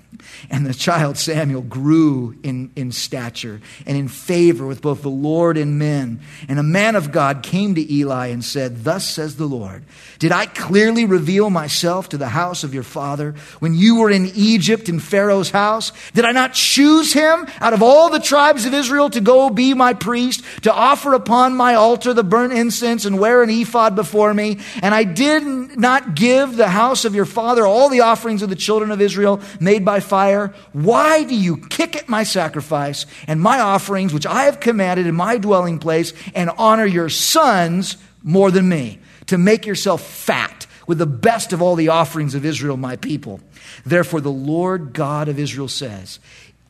[0.49, 5.58] And the child Samuel grew in, in stature and in favor with both the Lord
[5.58, 6.21] and men.
[6.47, 9.84] And a man of God came to Eli and said, Thus says the Lord,
[10.19, 14.32] Did I clearly reveal myself to the house of your father when you were in
[14.36, 15.91] Egypt in Pharaoh's house?
[16.13, 19.75] Did I not choose him out of all the tribes of Israel to go be
[19.75, 24.34] my priest, to offer upon my altar the burnt incense and wear an ephod before
[24.34, 24.58] me?
[24.81, 25.44] And I did
[25.77, 29.40] not give the house of your father all the offerings of the children of Israel
[29.60, 30.52] made by fire?
[30.71, 35.13] Why do you kick at my sacrifice and my offerings, which I have commanded in
[35.13, 40.98] my dwelling place, and honor your sons more than me, to make yourself fat with
[40.98, 43.42] the best of all the offerings of Israel, my people?
[43.86, 46.19] Therefore, the Lord God of Israel says,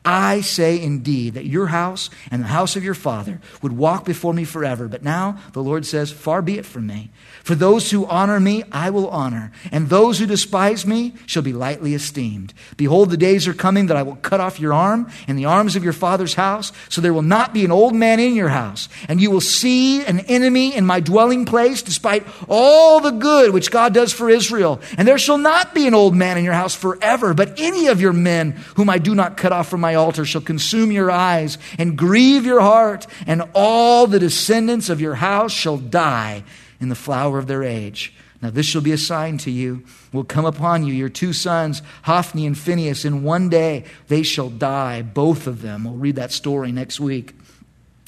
[0.04, 4.34] I say indeed that your house and the house of your father would walk before
[4.34, 4.86] me forever.
[4.86, 7.10] But now the Lord says, Far be it from me.
[7.42, 11.52] For those who honor me, I will honor, and those who despise me shall be
[11.52, 12.52] lightly esteemed.
[12.76, 15.76] Behold, the days are coming that I will cut off your arm and the arms
[15.76, 18.88] of your father's house, so there will not be an old man in your house.
[19.08, 23.70] And you will see an enemy in my dwelling place, despite all the good which
[23.70, 24.80] God does for Israel.
[24.96, 28.00] And there shall not be an old man in your house forever, but any of
[28.00, 31.58] your men whom I do not cut off from my altar shall consume your eyes
[31.78, 36.44] and grieve your heart, and all the descendants of your house shall die
[36.80, 38.12] in the flower of their age.
[38.42, 39.84] Now, this shall be a sign to you.
[40.12, 43.06] Will come upon you, your two sons, Hophni and Phinehas.
[43.06, 45.84] In one day they shall die, both of them.
[45.84, 47.34] We'll read that story next week.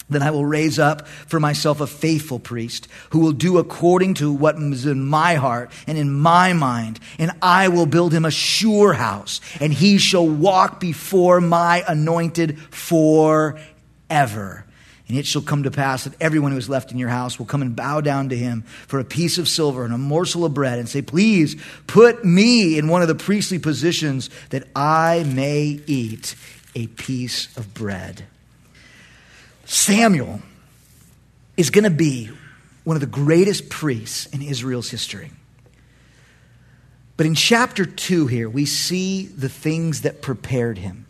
[0.09, 4.33] Then I will raise up for myself a faithful priest who will do according to
[4.33, 7.01] what is in my heart and in my mind.
[7.19, 12.61] And I will build him a sure house, and he shall walk before my anointed
[12.73, 13.57] forever.
[15.09, 17.47] And it shall come to pass that everyone who is left in your house will
[17.47, 20.55] come and bow down to him for a piece of silver and a morsel of
[20.55, 25.81] bread and say, Please put me in one of the priestly positions that I may
[25.87, 26.35] eat
[26.75, 28.27] a piece of bread.
[29.67, 30.41] Samuel
[31.57, 32.31] is going to be
[32.85, 35.33] one of the greatest priests in Israel's history.
[37.17, 41.07] But in chapter 2 here, we see the things that prepared him.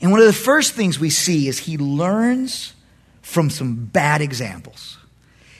[0.00, 2.74] And one of the first things we see is he learns
[3.20, 4.96] from some bad examples.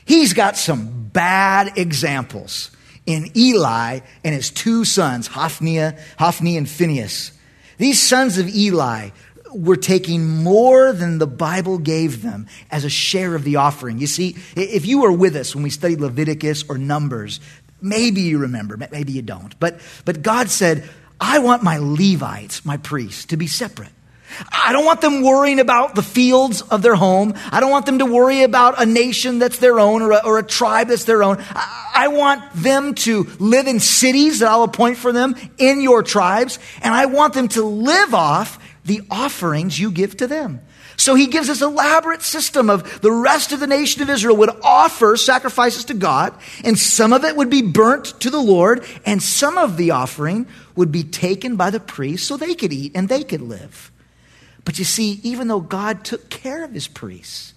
[0.05, 2.71] He's got some bad examples
[3.05, 7.33] in Eli and his two sons, Hophni, Hophni and Phinehas.
[7.79, 9.11] These sons of Eli
[9.53, 13.99] were taking more than the Bible gave them as a share of the offering.
[13.99, 17.41] You see, if you were with us when we studied Leviticus or Numbers,
[17.81, 19.59] maybe you remember, maybe you don't.
[19.59, 20.89] But, but God said,
[21.21, 23.91] I want my Levites, my priests, to be separate.
[24.53, 27.35] I don't want them worrying about the fields of their home.
[27.51, 30.39] I don't want them to worry about a nation that's their own or a, or
[30.39, 31.39] a tribe that's their own.
[31.51, 36.03] I, I want them to live in cities that I'll appoint for them in your
[36.03, 38.59] tribes, and I want them to live off
[38.89, 40.61] the offerings you give to them.
[40.97, 44.51] So he gives this elaborate system of the rest of the nation of Israel would
[44.63, 46.35] offer sacrifices to God,
[46.65, 50.49] and some of it would be burnt to the Lord, and some of the offering
[50.75, 53.93] would be taken by the priests so they could eat and they could live.
[54.65, 57.55] But you see, even though God took care of his priests,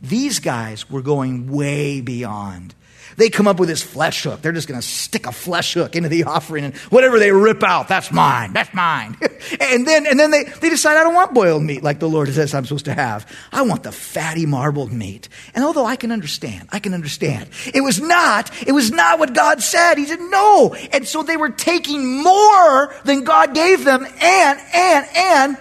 [0.00, 2.74] these guys were going way beyond.
[3.16, 4.42] They come up with this flesh hook.
[4.42, 7.62] They're just going to stick a flesh hook into the offering and whatever they rip
[7.62, 8.52] out, that's mine.
[8.52, 9.16] That's mine.
[9.60, 12.28] and then, and then they, they decide, I don't want boiled meat like the Lord
[12.32, 13.30] says I'm supposed to have.
[13.52, 15.28] I want the fatty marbled meat.
[15.54, 17.48] And although I can understand, I can understand.
[17.72, 19.96] It was not, it was not what God said.
[19.96, 20.74] He said no.
[20.92, 25.58] And so they were taking more than God gave them and, and, and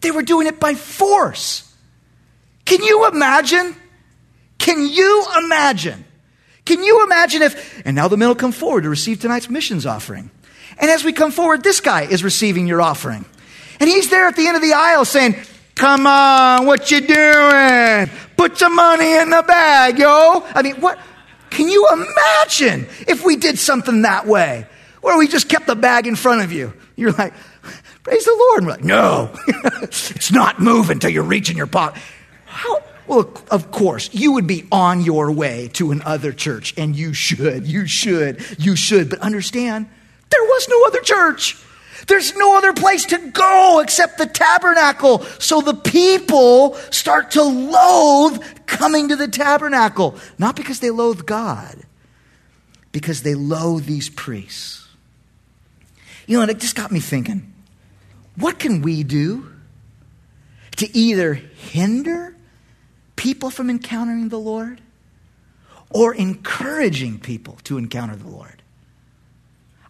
[0.00, 1.66] they were doing it by force.
[2.64, 3.74] Can you imagine?
[4.58, 6.04] Can you imagine?
[6.70, 9.86] Can you imagine if, and now the men will come forward to receive tonight's missions
[9.86, 10.30] offering.
[10.78, 13.24] And as we come forward, this guy is receiving your offering.
[13.80, 15.34] And he's there at the end of the aisle saying,
[15.74, 18.08] Come on, what you doing?
[18.36, 20.46] Put some money in the bag, yo.
[20.54, 20.96] I mean, what?
[21.50, 24.64] Can you imagine if we did something that way?
[25.00, 26.72] Where we just kept the bag in front of you?
[26.94, 27.34] You're like,
[28.04, 28.58] Praise the Lord.
[28.58, 29.30] And we're like, no,
[29.82, 32.00] it's not moving until you reach in your pocket.
[32.46, 32.80] How?
[33.10, 37.66] Well, of course, you would be on your way to another church, and you should,
[37.66, 39.10] you should, you should.
[39.10, 39.88] But understand,
[40.30, 41.56] there was no other church.
[42.06, 45.22] There's no other place to go except the tabernacle.
[45.40, 50.14] So the people start to loathe coming to the tabernacle.
[50.38, 51.82] Not because they loathe God,
[52.92, 54.86] because they loathe these priests.
[56.28, 57.52] You know, and it just got me thinking
[58.36, 59.50] what can we do
[60.76, 62.36] to either hinder
[63.20, 64.80] people from encountering the Lord
[65.90, 68.62] or encouraging people to encounter the Lord.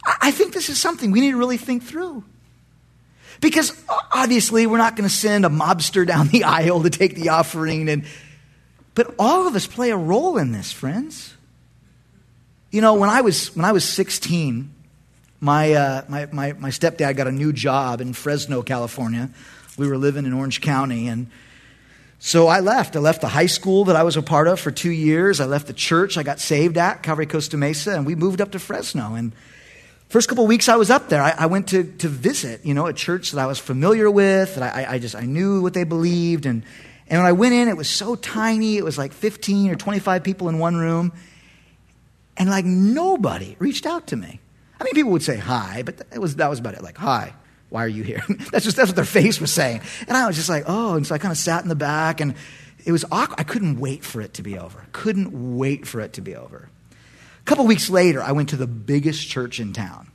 [0.05, 2.24] I think this is something we need to really think through.
[3.41, 3.72] Because
[4.11, 7.89] obviously, we're not going to send a mobster down the aisle to take the offering.
[7.89, 8.05] And,
[8.97, 11.33] but all of us play a role in this, friends.
[12.72, 14.74] You know, when I was, when I was 16,
[15.39, 19.31] my, uh, my, my, my stepdad got a new job in Fresno, California.
[19.78, 21.07] We were living in Orange County.
[21.07, 21.31] And
[22.21, 22.95] so I left.
[22.95, 25.41] I left the high school that I was a part of for two years.
[25.41, 28.53] I left the church I got saved at, Calvary Costa Mesa, and we moved up
[28.53, 29.14] to Fresno.
[29.14, 29.33] And
[30.11, 32.87] First couple weeks I was up there, I, I, went to, to visit, you know,
[32.87, 35.85] a church that I was familiar with, that I, I just, I knew what they
[35.85, 36.47] believed.
[36.47, 36.64] And,
[37.07, 38.77] and when I went in, it was so tiny.
[38.77, 41.12] It was like 15 or 25 people in one room.
[42.37, 44.41] And like nobody reached out to me.
[44.81, 46.83] I mean, people would say hi, but that was, that was about it.
[46.83, 47.33] Like, hi,
[47.71, 48.23] why are you here?
[48.53, 49.81] that's just, that's what their face was saying.
[50.07, 52.21] And I was just like, oh, and so I kind of sat in the back
[52.21, 52.35] and
[52.85, 53.41] it was awkward.
[53.41, 54.85] I couldn't wait for it to be over.
[54.93, 56.68] Couldn't wait for it to be over.
[57.41, 60.11] A couple weeks later, I went to the biggest church in town.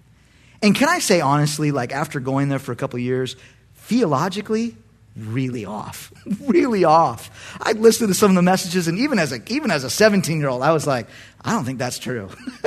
[0.61, 3.35] And can I say honestly, like after going there for a couple years,
[3.75, 4.75] theologically,
[5.15, 6.11] really off.
[6.41, 7.57] really off.
[7.61, 10.39] I listened to some of the messages, and even as a, even as a 17
[10.39, 11.07] year old, I was like,
[11.45, 12.29] I don't think that's true.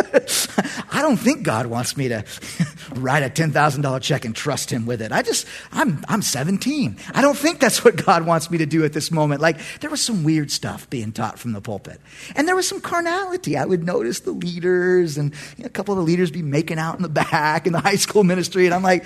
[0.91, 2.25] I don't think God wants me to
[2.95, 5.11] write a $10,000 check and trust Him with it.
[5.11, 6.97] I just, I'm, I'm 17.
[7.13, 9.41] I don't think that's what God wants me to do at this moment.
[9.41, 12.01] Like, there was some weird stuff being taught from the pulpit.
[12.37, 13.57] And there was some carnality.
[13.57, 16.79] I would notice the leaders, and you know, a couple of the leaders be making
[16.79, 19.05] out in the back in the high school ministry, and I'm like,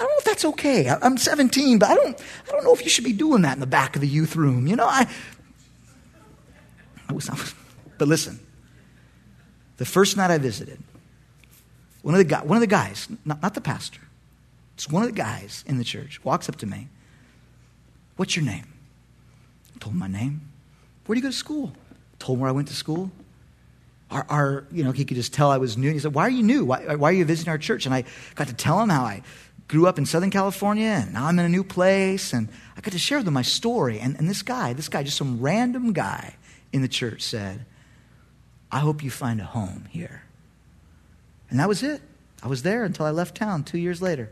[0.00, 0.88] I don't know if that's okay.
[0.88, 3.60] I'm 17, but I don't, I don't know if you should be doing that in
[3.60, 4.66] the back of the youth room.
[4.66, 5.06] You know, I,
[7.06, 7.36] I was, I
[7.98, 8.40] but listen,
[9.76, 10.82] the first night I visited,
[12.00, 14.00] one of the, guy, one of the guys, not, not the pastor,
[14.72, 16.88] it's one of the guys in the church, walks up to me.
[18.16, 18.72] What's your name?
[19.76, 20.48] I told him my name.
[21.04, 21.72] Where do you go to school?
[21.90, 23.10] I told him where I went to school.
[24.10, 25.92] Our, our, you know, he could just tell I was new.
[25.92, 26.64] He said, Why are you new?
[26.64, 27.84] Why, why are you visiting our church?
[27.84, 29.22] And I got to tell him how I
[29.70, 32.32] grew up in Southern California and now I'm in a new place.
[32.32, 34.00] And I got to share with them my story.
[34.00, 36.34] And, and this guy, this guy, just some random guy
[36.72, 37.64] in the church said,
[38.72, 40.24] I hope you find a home here.
[41.48, 42.02] And that was it.
[42.42, 44.30] I was there until I left town two years later.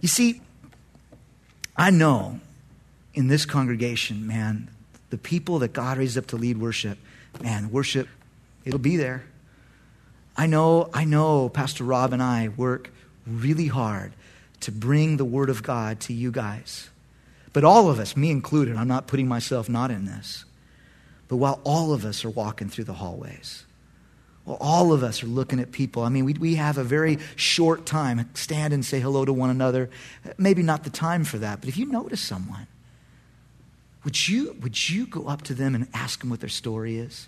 [0.00, 0.40] You see,
[1.76, 2.40] I know
[3.14, 4.70] in this congregation, man,
[5.10, 6.98] the people that God raised up to lead worship,
[7.40, 8.08] man, worship,
[8.64, 9.24] it'll be there.
[10.36, 12.90] I know, I know Pastor Rob and I work
[13.26, 14.12] really hard
[14.60, 16.90] to bring the Word of God to you guys.
[17.52, 20.44] But all of us, me included, I'm not putting myself not in this.
[21.28, 23.64] But while all of us are walking through the hallways,
[24.44, 26.04] well, all of us are looking at people.
[26.04, 28.30] I mean, we, we have a very short time.
[28.34, 29.90] Stand and say hello to one another.
[30.38, 32.68] Maybe not the time for that, but if you notice someone,
[34.04, 37.26] would you, would you go up to them and ask them what their story is?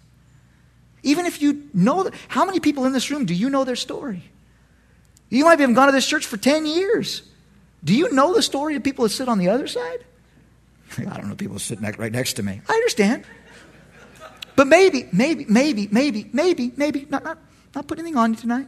[1.03, 4.23] Even if you know, how many people in this room do you know their story?
[5.31, 7.23] You might have gone to this church for 10 years.
[7.85, 10.05] Do you know the story of people that sit on the other side?
[10.99, 12.61] I don't know people sitting right next to me.
[12.69, 13.25] I understand.
[14.57, 17.39] But maybe, maybe, maybe, maybe, maybe, maybe, not, not,
[17.75, 18.67] not put anything on you tonight.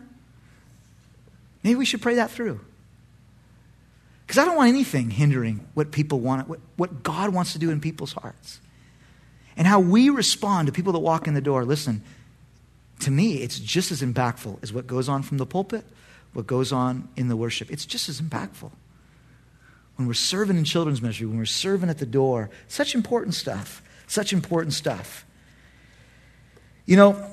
[1.65, 2.61] Maybe we should pray that through.
[4.27, 7.71] Because I don't want anything hindering what people want, what, what God wants to do
[7.71, 8.61] in people's hearts.
[9.57, 11.65] And how we respond to people that walk in the door.
[11.65, 12.03] Listen,
[13.01, 15.85] to me, it's just as impactful as what goes on from the pulpit,
[16.33, 17.71] what goes on in the worship.
[17.71, 18.71] It's just as impactful.
[19.97, 23.83] When we're serving in children's ministry, when we're serving at the door, such important stuff.
[24.07, 25.25] Such important stuff.
[26.87, 27.31] You know,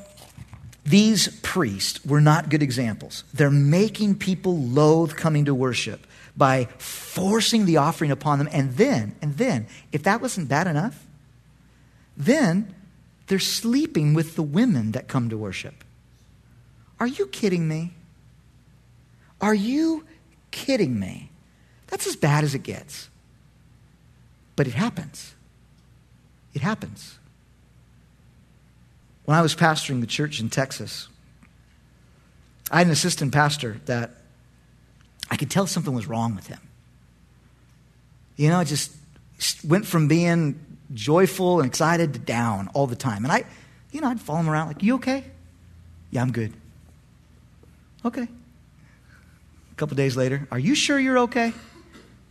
[0.85, 3.23] these priests were not good examples.
[3.33, 8.47] They're making people loathe coming to worship by forcing the offering upon them.
[8.51, 11.05] And then, and then, if that wasn't bad enough,
[12.15, 12.73] then
[13.27, 15.83] they're sleeping with the women that come to worship.
[16.99, 17.93] Are you kidding me?
[19.41, 20.05] Are you
[20.51, 21.31] kidding me?
[21.87, 23.09] That's as bad as it gets.
[24.55, 25.35] But it happens.
[26.53, 27.19] It happens.
[29.25, 31.07] When I was pastoring the church in Texas,
[32.71, 34.11] I had an assistant pastor that
[35.29, 36.59] I could tell something was wrong with him.
[38.35, 38.95] You know, it just
[39.63, 40.59] went from being
[40.93, 43.23] joyful and excited to down all the time.
[43.23, 43.43] And I,
[43.91, 45.25] you know, I'd follow him around like, You okay?
[46.11, 46.53] Yeah, I'm good.
[48.05, 48.27] Okay.
[49.77, 51.53] Couple days later, Are you sure you're okay?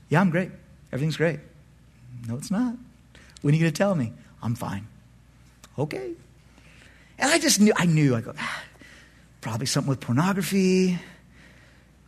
[0.09, 0.51] Yeah, I'm great.
[0.93, 1.39] Everything's great.
[2.29, 2.75] No, it's not.
[3.41, 4.13] When are you going to tell me?
[4.43, 4.89] I'm fine.
[5.79, 6.13] Okay.
[7.19, 8.63] And I just knew, I knew, I go, ah,
[9.41, 10.99] probably something with pornography,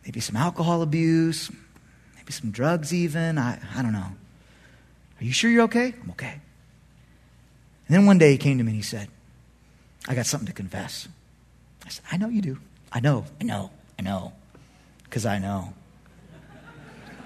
[0.03, 1.49] maybe some alcohol abuse,
[2.15, 3.37] maybe some drugs even.
[3.37, 4.11] I, I don't know.
[5.19, 5.93] Are you sure you're okay?
[6.03, 6.33] I'm okay.
[7.87, 9.07] And then one day he came to me and he said,
[10.07, 11.07] I got something to confess.
[11.85, 12.59] I said, I know you do.
[12.91, 14.33] I know, I know, I know.
[15.09, 15.73] Because I know.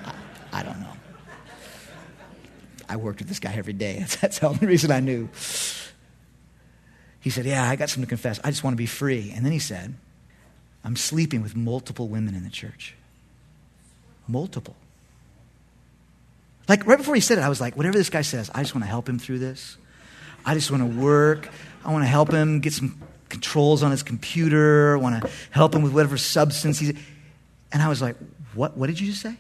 [0.06, 0.14] I,
[0.54, 0.94] I, don't know.
[2.88, 3.98] I worked with this guy every day.
[4.00, 5.30] That's, that's the only reason I knew.
[7.20, 8.40] He said, Yeah, I got something to confess.
[8.44, 9.32] I just want to be free.
[9.36, 9.96] And then he said,
[10.84, 12.96] I'm sleeping with multiple women in the church.
[14.28, 14.76] Multiple.
[16.68, 18.74] Like right before he said it, I was like, whatever this guy says, I just
[18.74, 19.78] want to help him through this.
[20.46, 21.50] I just want to work.
[21.84, 24.96] I want to help him get some controls on his computer.
[24.96, 26.98] I want to help him with whatever substance he's.
[27.74, 28.16] And I was like,
[28.54, 29.36] what, what did you just say?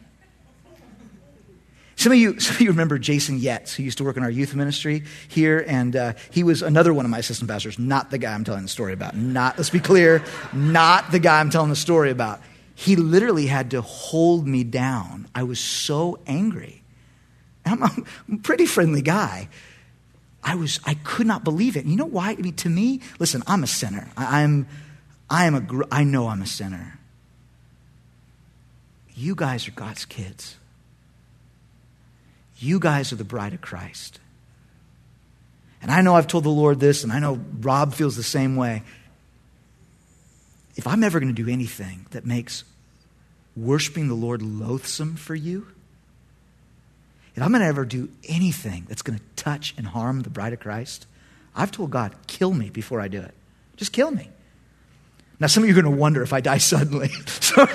[1.95, 4.29] Some of, you, some of you remember Jason Yetz, who used to work in our
[4.29, 8.17] youth ministry here, and uh, he was another one of my assistant pastors, not the
[8.17, 9.15] guy I'm telling the story about.
[9.15, 12.41] Not, let's be clear, not the guy I'm telling the story about.
[12.75, 15.27] He literally had to hold me down.
[15.35, 16.83] I was so angry.
[17.65, 17.89] I'm a,
[18.41, 19.47] pretty friendly guy.
[20.43, 21.85] I was, I could not believe it.
[21.85, 22.31] You know why?
[22.31, 24.09] I mean, to me, listen, I'm a sinner.
[24.17, 24.67] I, I'm,
[25.29, 26.99] I am a, I know I'm a sinner.
[29.15, 30.55] You guys are God's kids.
[32.57, 34.19] You guys are the bride of Christ.
[35.81, 38.55] And I know I've told the Lord this, and I know Rob feels the same
[38.55, 38.83] way.
[40.75, 42.63] If I'm ever going to do anything that makes
[43.55, 45.67] worshiping the Lord loathsome for you,
[47.35, 50.53] if I'm going to ever do anything that's going to touch and harm the bride
[50.53, 51.05] of Christ,
[51.55, 53.33] I've told God, kill me before I do it.
[53.75, 54.29] Just kill me.
[55.39, 57.09] Now, some of you are going to wonder if I die suddenly.
[57.27, 57.65] so,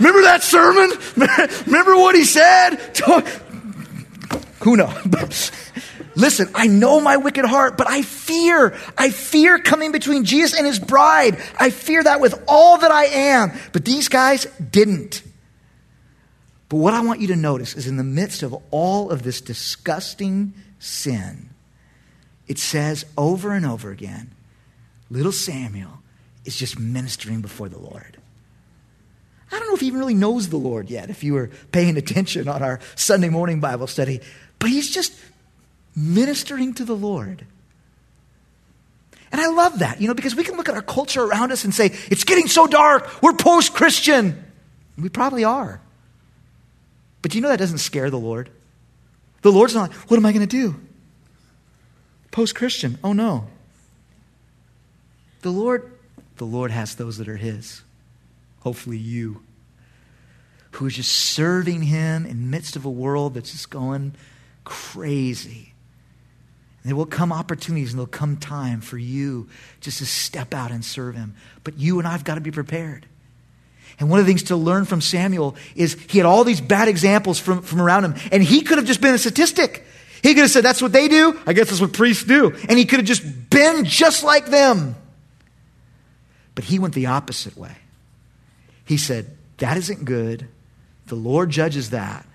[0.00, 0.90] remember that sermon?
[1.66, 2.74] remember what he said?
[4.60, 5.52] Who knows?
[6.16, 8.76] Listen, I know my wicked heart, but I fear.
[8.98, 11.38] I fear coming between Jesus and his bride.
[11.58, 13.52] I fear that with all that I am.
[13.72, 15.22] But these guys didn't.
[16.68, 19.40] But what I want you to notice is in the midst of all of this
[19.40, 21.50] disgusting sin,
[22.48, 24.32] it says over and over again
[25.10, 26.00] little Samuel
[26.44, 28.16] is just ministering before the Lord.
[29.52, 31.96] I don't know if he even really knows the Lord yet, if you were paying
[31.96, 34.20] attention on our Sunday morning Bible study,
[34.58, 35.12] but he's just
[35.96, 37.44] ministering to the Lord.
[39.32, 41.64] And I love that, you know, because we can look at our culture around us
[41.64, 44.44] and say, it's getting so dark, we're post Christian.
[44.98, 45.80] We probably are.
[47.22, 48.50] But you know that doesn't scare the Lord?
[49.42, 50.80] The Lord's not, what am I going to do?
[52.30, 52.98] Post Christian.
[53.02, 53.46] Oh no.
[55.42, 55.92] The Lord,
[56.36, 57.82] the Lord has those that are His.
[58.60, 59.42] Hopefully you.
[60.72, 64.14] Who is just serving Him in the midst of a world that's just going
[64.64, 65.72] crazy.
[66.82, 69.48] And there will come opportunities and there'll come time for you
[69.80, 71.34] just to step out and serve Him.
[71.64, 73.06] But you and I've got to be prepared.
[73.98, 76.88] And one of the things to learn from Samuel is he had all these bad
[76.88, 79.84] examples from, from around him, and he could have just been a statistic.
[80.22, 81.38] He could have said, That's what they do.
[81.46, 82.54] I guess that's what priests do.
[82.68, 84.96] And he could have just been just like them.
[86.54, 87.76] But he went the opposite way.
[88.84, 90.48] He said, That isn't good.
[91.06, 92.26] The Lord judges that.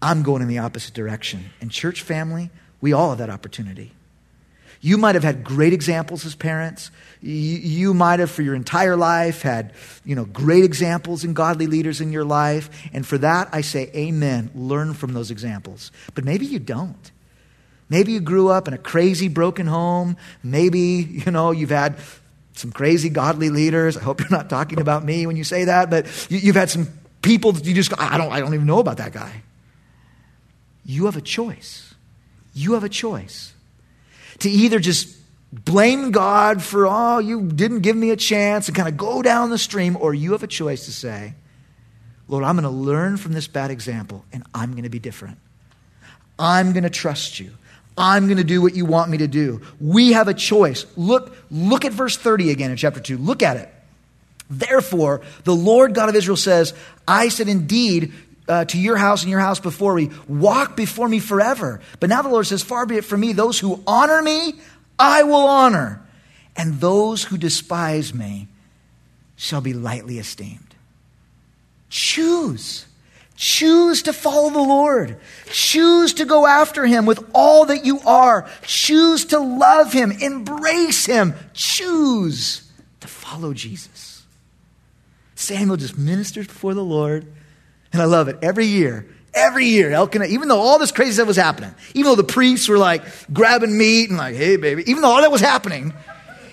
[0.00, 1.50] I'm going in the opposite direction.
[1.60, 3.92] And, church family, we all have that opportunity.
[4.84, 6.90] You might have had great examples as parents.
[7.20, 9.74] You, might have, for your entire life, had
[10.04, 12.68] you know, great examples and godly leaders in your life.
[12.92, 14.50] And for that, I say, Amen.
[14.56, 15.92] Learn from those examples.
[16.16, 17.12] But maybe you don't.
[17.88, 20.16] Maybe you grew up in a crazy, broken home.
[20.42, 21.96] Maybe, you know, you've had
[22.54, 23.96] some crazy, godly leaders.
[23.96, 26.70] I hope you're not talking about me when you say that, but you, you've had
[26.70, 26.88] some
[27.22, 29.42] people that you just, I don't, I don't even know about that guy.
[30.84, 31.94] You have a choice.
[32.54, 33.54] You have a choice
[34.40, 35.16] to either just
[35.52, 39.50] blame God for, oh, you didn't give me a chance and kind of go down
[39.50, 41.34] the stream, or you have a choice to say,
[42.28, 45.38] Lord, I'm going to learn from this bad example and I'm going to be different.
[46.38, 47.52] I'm going to trust you.
[47.96, 49.60] I'm going to do what you want me to do.
[49.80, 50.86] We have a choice.
[50.96, 53.18] Look, look at verse 30 again in chapter 2.
[53.18, 53.72] Look at it.
[54.48, 56.74] Therefore, the Lord God of Israel says,
[57.06, 58.12] I said, indeed,
[58.48, 60.10] uh, to your house and your house before me.
[60.28, 61.80] Walk before me forever.
[62.00, 64.54] But now the Lord says, Far be it from me, those who honor me,
[64.98, 66.02] I will honor,
[66.56, 68.48] and those who despise me
[69.36, 70.74] shall be lightly esteemed.
[71.88, 72.86] Choose.
[73.42, 75.16] Choose to follow the Lord.
[75.46, 78.48] Choose to go after Him with all that you are.
[78.62, 80.12] Choose to love Him.
[80.12, 81.34] Embrace Him.
[81.52, 82.70] Choose
[83.00, 84.22] to follow Jesus.
[85.34, 87.26] Samuel just ministers before the Lord
[87.92, 88.38] and I love it.
[88.42, 92.14] Every year, every year, Elkanah, even though all this crazy stuff was happening, even though
[92.14, 95.40] the priests were like grabbing meat and like, hey, baby, even though all that was
[95.40, 95.92] happening,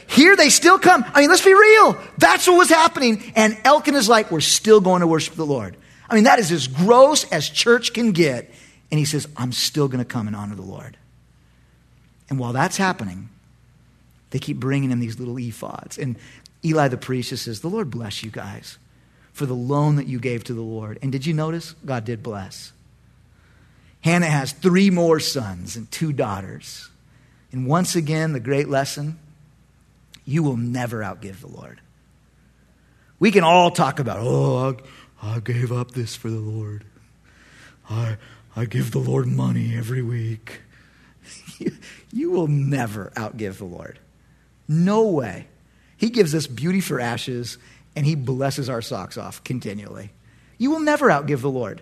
[0.07, 1.05] here they still come.
[1.13, 1.99] I mean, let's be real.
[2.17, 3.31] That's what was happening.
[3.35, 5.77] And Elkanah's like, we're still going to worship the Lord.
[6.10, 8.51] I mean, that is as gross as church can get.
[8.91, 10.97] And he says, I'm still going to come and honor the Lord.
[12.30, 13.30] And while that's happening,
[14.32, 15.97] they keep bringing him these little ephods.
[15.97, 16.16] And
[16.64, 18.78] Eli the priest just says, The Lord bless you guys
[19.32, 20.99] for the loan that you gave to the Lord.
[21.01, 21.74] And did you notice?
[21.86, 22.74] God did bless.
[24.01, 26.89] Hannah has three more sons and two daughters.
[27.51, 29.20] And once again, the great lesson
[30.26, 31.82] you will never outgive the Lord.
[33.20, 34.78] We can all talk about, oh,
[35.22, 36.86] I, gave up this for the Lord.
[37.89, 38.17] I,
[38.55, 40.61] I give the Lord money every week.
[41.59, 41.72] you,
[42.11, 43.99] you will never outgive the Lord.
[44.67, 45.47] No way.
[45.97, 47.57] He gives us beauty for ashes
[47.95, 50.11] and he blesses our socks off continually.
[50.57, 51.82] You will never outgive the Lord.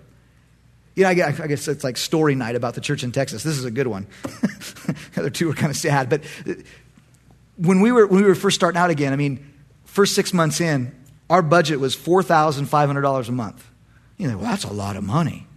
[0.95, 3.43] You know, I guess it's like story night about the church in Texas.
[3.43, 4.07] This is a good one.
[4.23, 6.09] the other two are kind of sad.
[6.09, 6.53] But uh,
[7.57, 9.53] when we, were, when we were first starting out again, I mean,
[9.85, 10.95] first six months in,
[11.29, 13.69] our budget was $4,500 a month.
[14.17, 15.47] You know, well, that's a lot of money.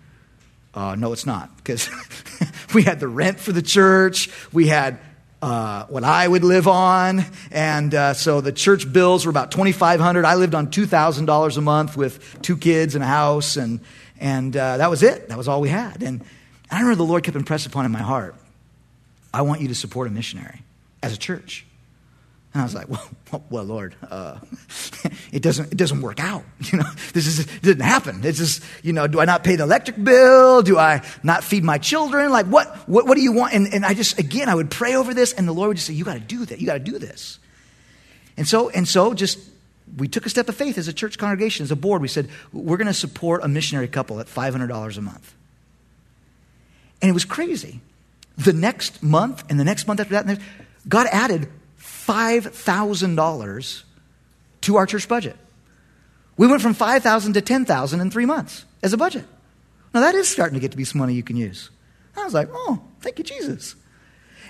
[0.75, 1.89] Uh, no, it's not, because
[2.75, 5.01] we had the rent for the church, we had
[5.43, 7.25] uh, what I would live on.
[7.51, 11.97] And uh, so the church bills were about 2500 I lived on $2,000 a month
[11.97, 13.57] with two kids and a house.
[13.57, 13.81] And,
[14.19, 15.29] and uh, that was it.
[15.29, 16.03] That was all we had.
[16.03, 16.23] And
[16.71, 18.35] I remember the Lord kept impressing upon in my heart
[19.33, 20.63] I want you to support a missionary
[21.03, 21.65] as a church.
[22.53, 23.09] And I was like, well,
[23.51, 24.39] well Lord, uh,
[25.33, 26.45] it, doesn't, it doesn't work out.
[26.73, 28.21] You know, this is, it didn't happen.
[28.23, 30.63] It's just, you know, do I not pay the electric bill?
[30.63, 32.31] Do I not feed my children?
[32.31, 33.55] Like, what, what, what do you want?
[33.55, 35.89] And, and I just, again, I would pray over this, and the Lord would just
[35.89, 36.61] say, you got to do that.
[36.61, 37.41] You got to do this.
[38.37, 39.41] And so, and so just,
[39.97, 42.03] we took a step of faith as a church congregation, as a board.
[42.03, 45.35] We said, we're going to support a missionary couple at $500 a month.
[47.03, 47.81] And it was crazy.
[48.39, 50.41] The next month and the next month after that,
[50.89, 51.49] God added
[52.11, 53.83] $5,000
[54.63, 55.37] to our church budget.
[56.37, 59.25] We went from 5,000 to 10,000 in three months as a budget.
[59.95, 61.71] Now that is starting to get to be some money you can use.
[62.17, 63.77] I was like, oh, thank you, Jesus.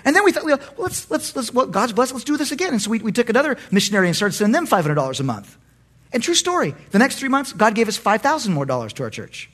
[0.03, 2.73] And then we thought, well, let's, let's, let's well, God's blessed, let's do this again.
[2.73, 5.55] And so we, we took another missionary and started sending them $500 a month.
[6.11, 9.11] And true story, the next three months, God gave us $5,000 more dollars to our
[9.11, 9.49] church.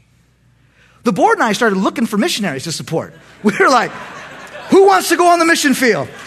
[1.03, 3.13] The board and I started looking for missionaries to support.
[3.43, 3.91] We were like,
[4.69, 6.09] who wants to go on the mission field?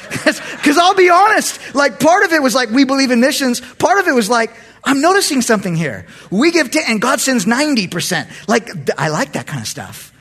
[0.61, 3.61] Because I'll be honest, like part of it was like we believe in missions.
[3.61, 4.51] Part of it was like,
[4.85, 6.07] I'm noticing something here.
[6.31, 8.49] We give 10 and God sends 90%.
[8.49, 8.69] Like,
[8.99, 10.13] I like that kind of stuff.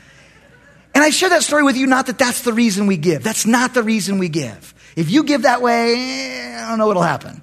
[0.94, 3.22] And I share that story with you, not that that's the reason we give.
[3.22, 4.74] That's not the reason we give.
[4.96, 7.42] If you give that way, eh, I don't know what'll happen.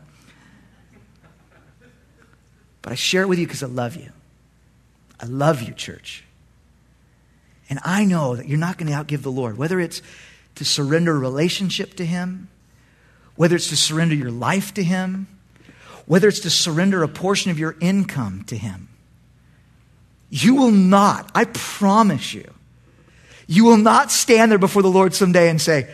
[2.82, 4.11] But I share it with you because I love you.
[5.19, 6.23] I love you, church.
[7.69, 10.01] And I know that you're not going to outgive the Lord, whether it's
[10.57, 12.49] to surrender a relationship to Him,
[13.35, 15.27] whether it's to surrender your life to Him,
[16.05, 18.89] whether it's to surrender a portion of your income to Him.
[20.29, 22.51] You will not, I promise you,
[23.47, 25.89] you will not stand there before the Lord someday and say,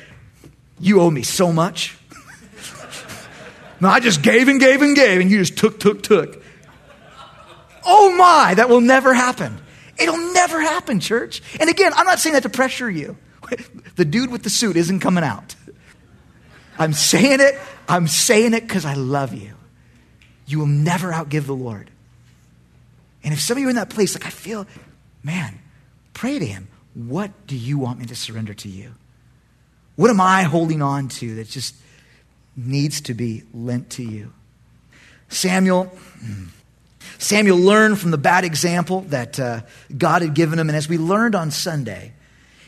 [0.79, 1.97] You owe me so much.
[3.79, 6.41] no, I just gave and gave and gave, and you just took, took, took.
[7.85, 9.59] Oh my, that will never happen.
[9.99, 11.43] It'll never happen, church.
[11.59, 13.17] And again, I'm not saying that to pressure you.
[13.95, 15.55] the dude with the suit isn't coming out.
[16.77, 17.59] I'm saying it.
[17.87, 19.53] I'm saying it because I love you.
[20.45, 21.89] You will never outgive the Lord.
[23.23, 24.67] And if some of you are in that place, like I feel,
[25.23, 25.59] man,
[26.13, 26.67] pray to Him.
[26.93, 28.91] What do you want me to surrender to you?
[29.95, 31.75] What am I holding on to that just
[32.55, 34.33] needs to be lent to you?
[35.29, 35.91] Samuel.
[37.19, 39.61] Samuel learned from the bad example that uh,
[39.97, 40.67] God had given him.
[40.69, 42.13] And as we learned on Sunday,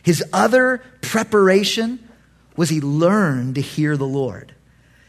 [0.06, 1.97] his other preparation
[2.56, 4.53] was he learned to hear the Lord.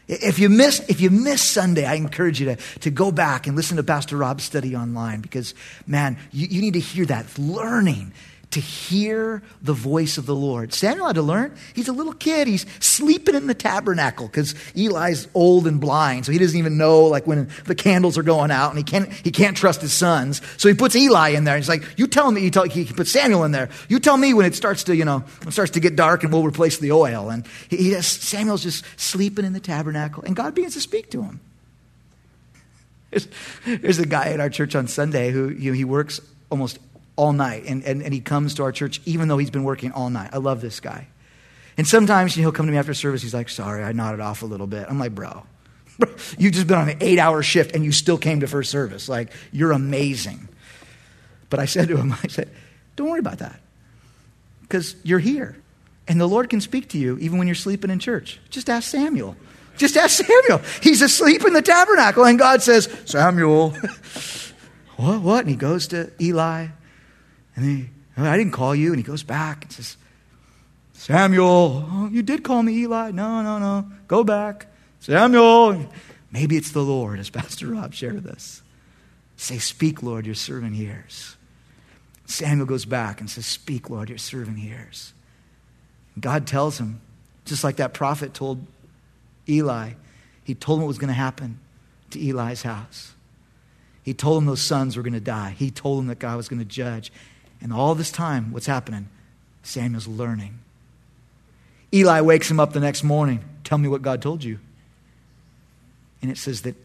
[0.07, 3.55] If you miss, if you miss Sunday, I encourage you to, to go back and
[3.55, 5.53] listen to Pastor Rob's study online because,
[5.85, 7.37] man, you, you need to hear that.
[7.37, 8.11] Learning
[8.57, 10.73] to hear the voice of the Lord.
[10.73, 11.55] Samuel had to learn.
[11.75, 12.47] He's a little kid.
[12.47, 17.03] He's sleeping in the tabernacle because Eli's old and blind, so he doesn't even know
[17.03, 20.41] like when the candles are going out, and he can't he can't trust his sons.
[20.57, 21.55] So he puts Eli in there.
[21.55, 23.69] He's like, "You tell me." You tell he puts Samuel in there.
[23.89, 26.23] You tell me when it starts to you know when it starts to get dark,
[26.23, 27.29] and we'll replace the oil.
[27.29, 31.21] And he, he Samuel's just sleeping in the tabernacle, and God begins to speak to
[31.21, 31.41] him.
[33.11, 33.27] There's,
[33.65, 36.79] there's a guy at our church on Sunday who you know, he works almost
[37.17, 37.65] all night.
[37.67, 40.29] And, and, and he comes to our church even though he's been working all night.
[40.31, 41.07] I love this guy.
[41.77, 43.21] And sometimes he'll come to me after service.
[43.21, 44.87] He's like, sorry, I nodded off a little bit.
[44.89, 45.43] I'm like, bro,
[46.37, 49.09] you've just been on an eight hour shift and you still came to first service.
[49.09, 50.47] Like, you're amazing.
[51.49, 52.49] But I said to him, I said,
[52.95, 53.59] don't worry about that
[54.61, 55.57] because you're here.
[56.07, 58.39] And the Lord can speak to you even when you're sleeping in church.
[58.49, 59.35] Just ask Samuel.
[59.77, 60.61] Just ask Samuel.
[60.81, 63.71] He's asleep in the tabernacle, and God says, Samuel.
[64.97, 65.21] what?
[65.21, 65.39] What?
[65.41, 66.67] And he goes to Eli,
[67.57, 68.89] and he, oh, I didn't call you.
[68.89, 69.97] And he goes back and says,
[70.93, 73.11] Samuel, oh, you did call me Eli.
[73.11, 73.91] No, no, no.
[74.07, 74.67] Go back.
[74.99, 75.89] Samuel.
[76.31, 78.61] Maybe it's the Lord, as Pastor Rob shared with us.
[79.35, 81.35] Say, Speak, Lord, your servant hears.
[82.25, 85.13] Samuel goes back and says, Speak, Lord, your servant hears.
[86.19, 87.01] God tells him,
[87.45, 88.65] just like that prophet told
[89.49, 89.91] Eli,
[90.43, 91.59] he told him what was going to happen
[92.11, 93.13] to Eli's house.
[94.03, 95.55] He told him those sons were going to die.
[95.57, 97.11] He told him that God was going to judge.
[97.61, 99.09] And all this time, what's happening?
[99.63, 100.59] Samuel's learning.
[101.93, 103.43] Eli wakes him up the next morning.
[103.63, 104.59] Tell me what God told you.
[106.21, 106.75] And it says that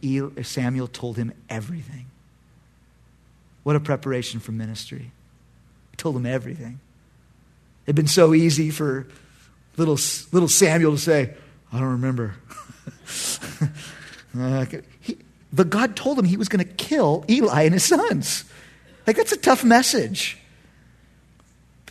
[0.44, 2.06] Samuel told him everything.
[3.62, 5.10] What a preparation for ministry.
[5.90, 6.80] He told him everything.
[7.86, 9.06] It'd been so easy for
[9.76, 9.98] little,
[10.32, 11.34] little Samuel to say,
[11.72, 12.34] I don't remember.
[14.38, 14.66] uh,
[15.00, 15.18] he,
[15.52, 18.44] but God told him he was going to kill Eli and his sons.
[19.06, 20.38] Like, that's a tough message.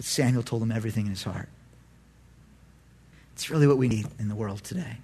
[0.02, 1.48] But Samuel told him everything in his heart.
[3.34, 4.98] It's really what we need in the world today.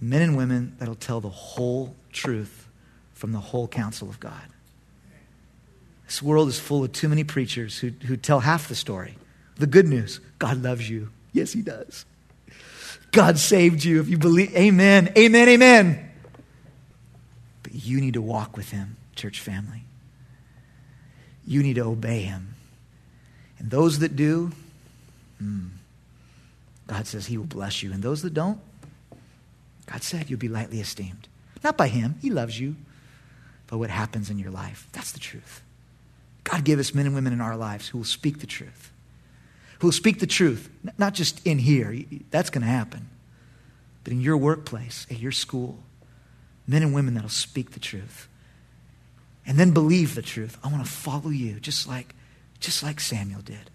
[0.00, 2.68] Men and women that'll tell the whole truth
[3.14, 4.44] from the whole counsel of God.
[6.06, 9.16] This world is full of too many preachers who, who tell half the story.
[9.56, 11.10] The good news God loves you.
[11.32, 12.04] Yes, He does.
[13.10, 14.54] God saved you if you believe.
[14.54, 15.12] Amen.
[15.18, 15.48] Amen.
[15.48, 16.10] Amen.
[17.64, 19.82] But you need to walk with Him, church family.
[21.44, 22.51] You need to obey Him.
[23.62, 24.50] And those that do,
[25.38, 25.68] hmm,
[26.88, 27.92] God says He will bless you.
[27.92, 28.58] And those that don't,
[29.86, 31.28] God said you'll be lightly esteemed.
[31.62, 32.74] Not by Him, He loves you,
[33.68, 34.88] but what happens in your life.
[34.92, 35.62] That's the truth.
[36.44, 38.90] God give us men and women in our lives who will speak the truth.
[39.78, 41.96] Who will speak the truth, not just in here,
[42.30, 43.08] that's going to happen,
[44.02, 45.78] but in your workplace, at your school.
[46.66, 48.28] Men and women that'll speak the truth.
[49.46, 50.58] And then believe the truth.
[50.64, 52.14] I want to follow you, just like,
[52.62, 53.70] just like Samuel did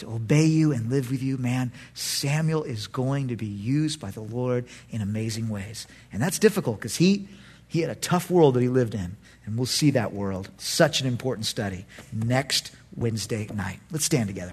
[0.00, 4.10] to obey you and live with you, man, Samuel is going to be used by
[4.10, 5.86] the Lord in amazing ways.
[6.12, 7.28] And that's difficult because he,
[7.68, 9.16] he had a tough world that he lived in.
[9.44, 10.48] And we'll see that world.
[10.56, 13.80] Such an important study next Wednesday night.
[13.90, 14.52] Let's stand together.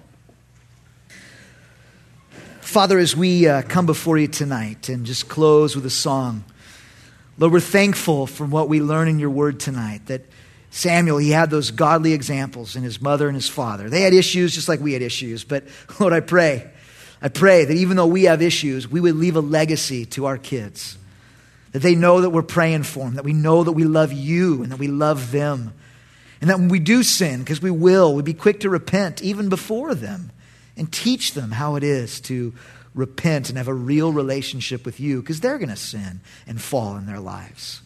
[2.59, 6.43] Father, as we uh, come before you tonight and just close with a song,
[7.37, 10.23] Lord, we're thankful for what we learn in your word tonight that
[10.77, 13.89] Samuel, he had those godly examples in his mother and his father.
[13.89, 15.43] They had issues just like we had issues.
[15.43, 15.63] But
[15.99, 16.69] Lord, I pray,
[17.19, 20.37] I pray that even though we have issues, we would leave a legacy to our
[20.37, 20.99] kids.
[21.71, 24.61] That they know that we're praying for them, that we know that we love you
[24.61, 25.73] and that we love them.
[26.41, 29.49] And that when we do sin, because we will, we'd be quick to repent even
[29.49, 30.31] before them
[30.77, 32.53] and teach them how it is to
[32.93, 36.97] repent and have a real relationship with you because they're going to sin and fall
[36.97, 37.81] in their lives.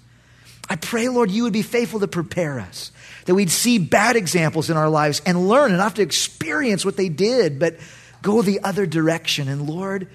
[0.72, 2.93] I pray, Lord, you would be faithful to prepare us,
[3.26, 6.95] that we'd see bad examples in our lives and learn and not to experience what
[6.95, 7.76] they did, but
[8.22, 9.49] go the other direction.
[9.49, 10.07] And Lord,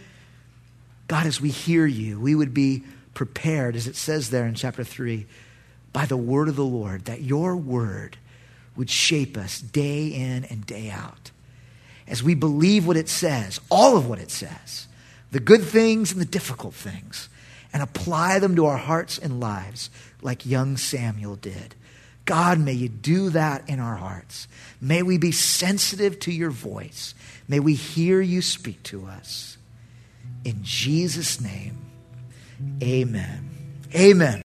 [1.08, 4.82] God, as we hear you, we would be prepared, as it says there in chapter
[4.82, 5.26] 3,
[5.92, 8.16] by the word of the Lord, that your word
[8.76, 11.32] would shape us day in and day out.
[12.08, 14.88] As we believe what it says, all of what it says,
[15.32, 17.28] the good things and the difficult things,
[17.74, 19.90] and apply them to our hearts and lives
[20.26, 21.74] like young Samuel did.
[22.26, 24.48] God, may you do that in our hearts.
[24.80, 27.14] May we be sensitive to your voice.
[27.48, 29.56] May we hear you speak to us.
[30.44, 31.78] In Jesus' name,
[32.82, 33.48] amen.
[33.94, 34.45] Amen.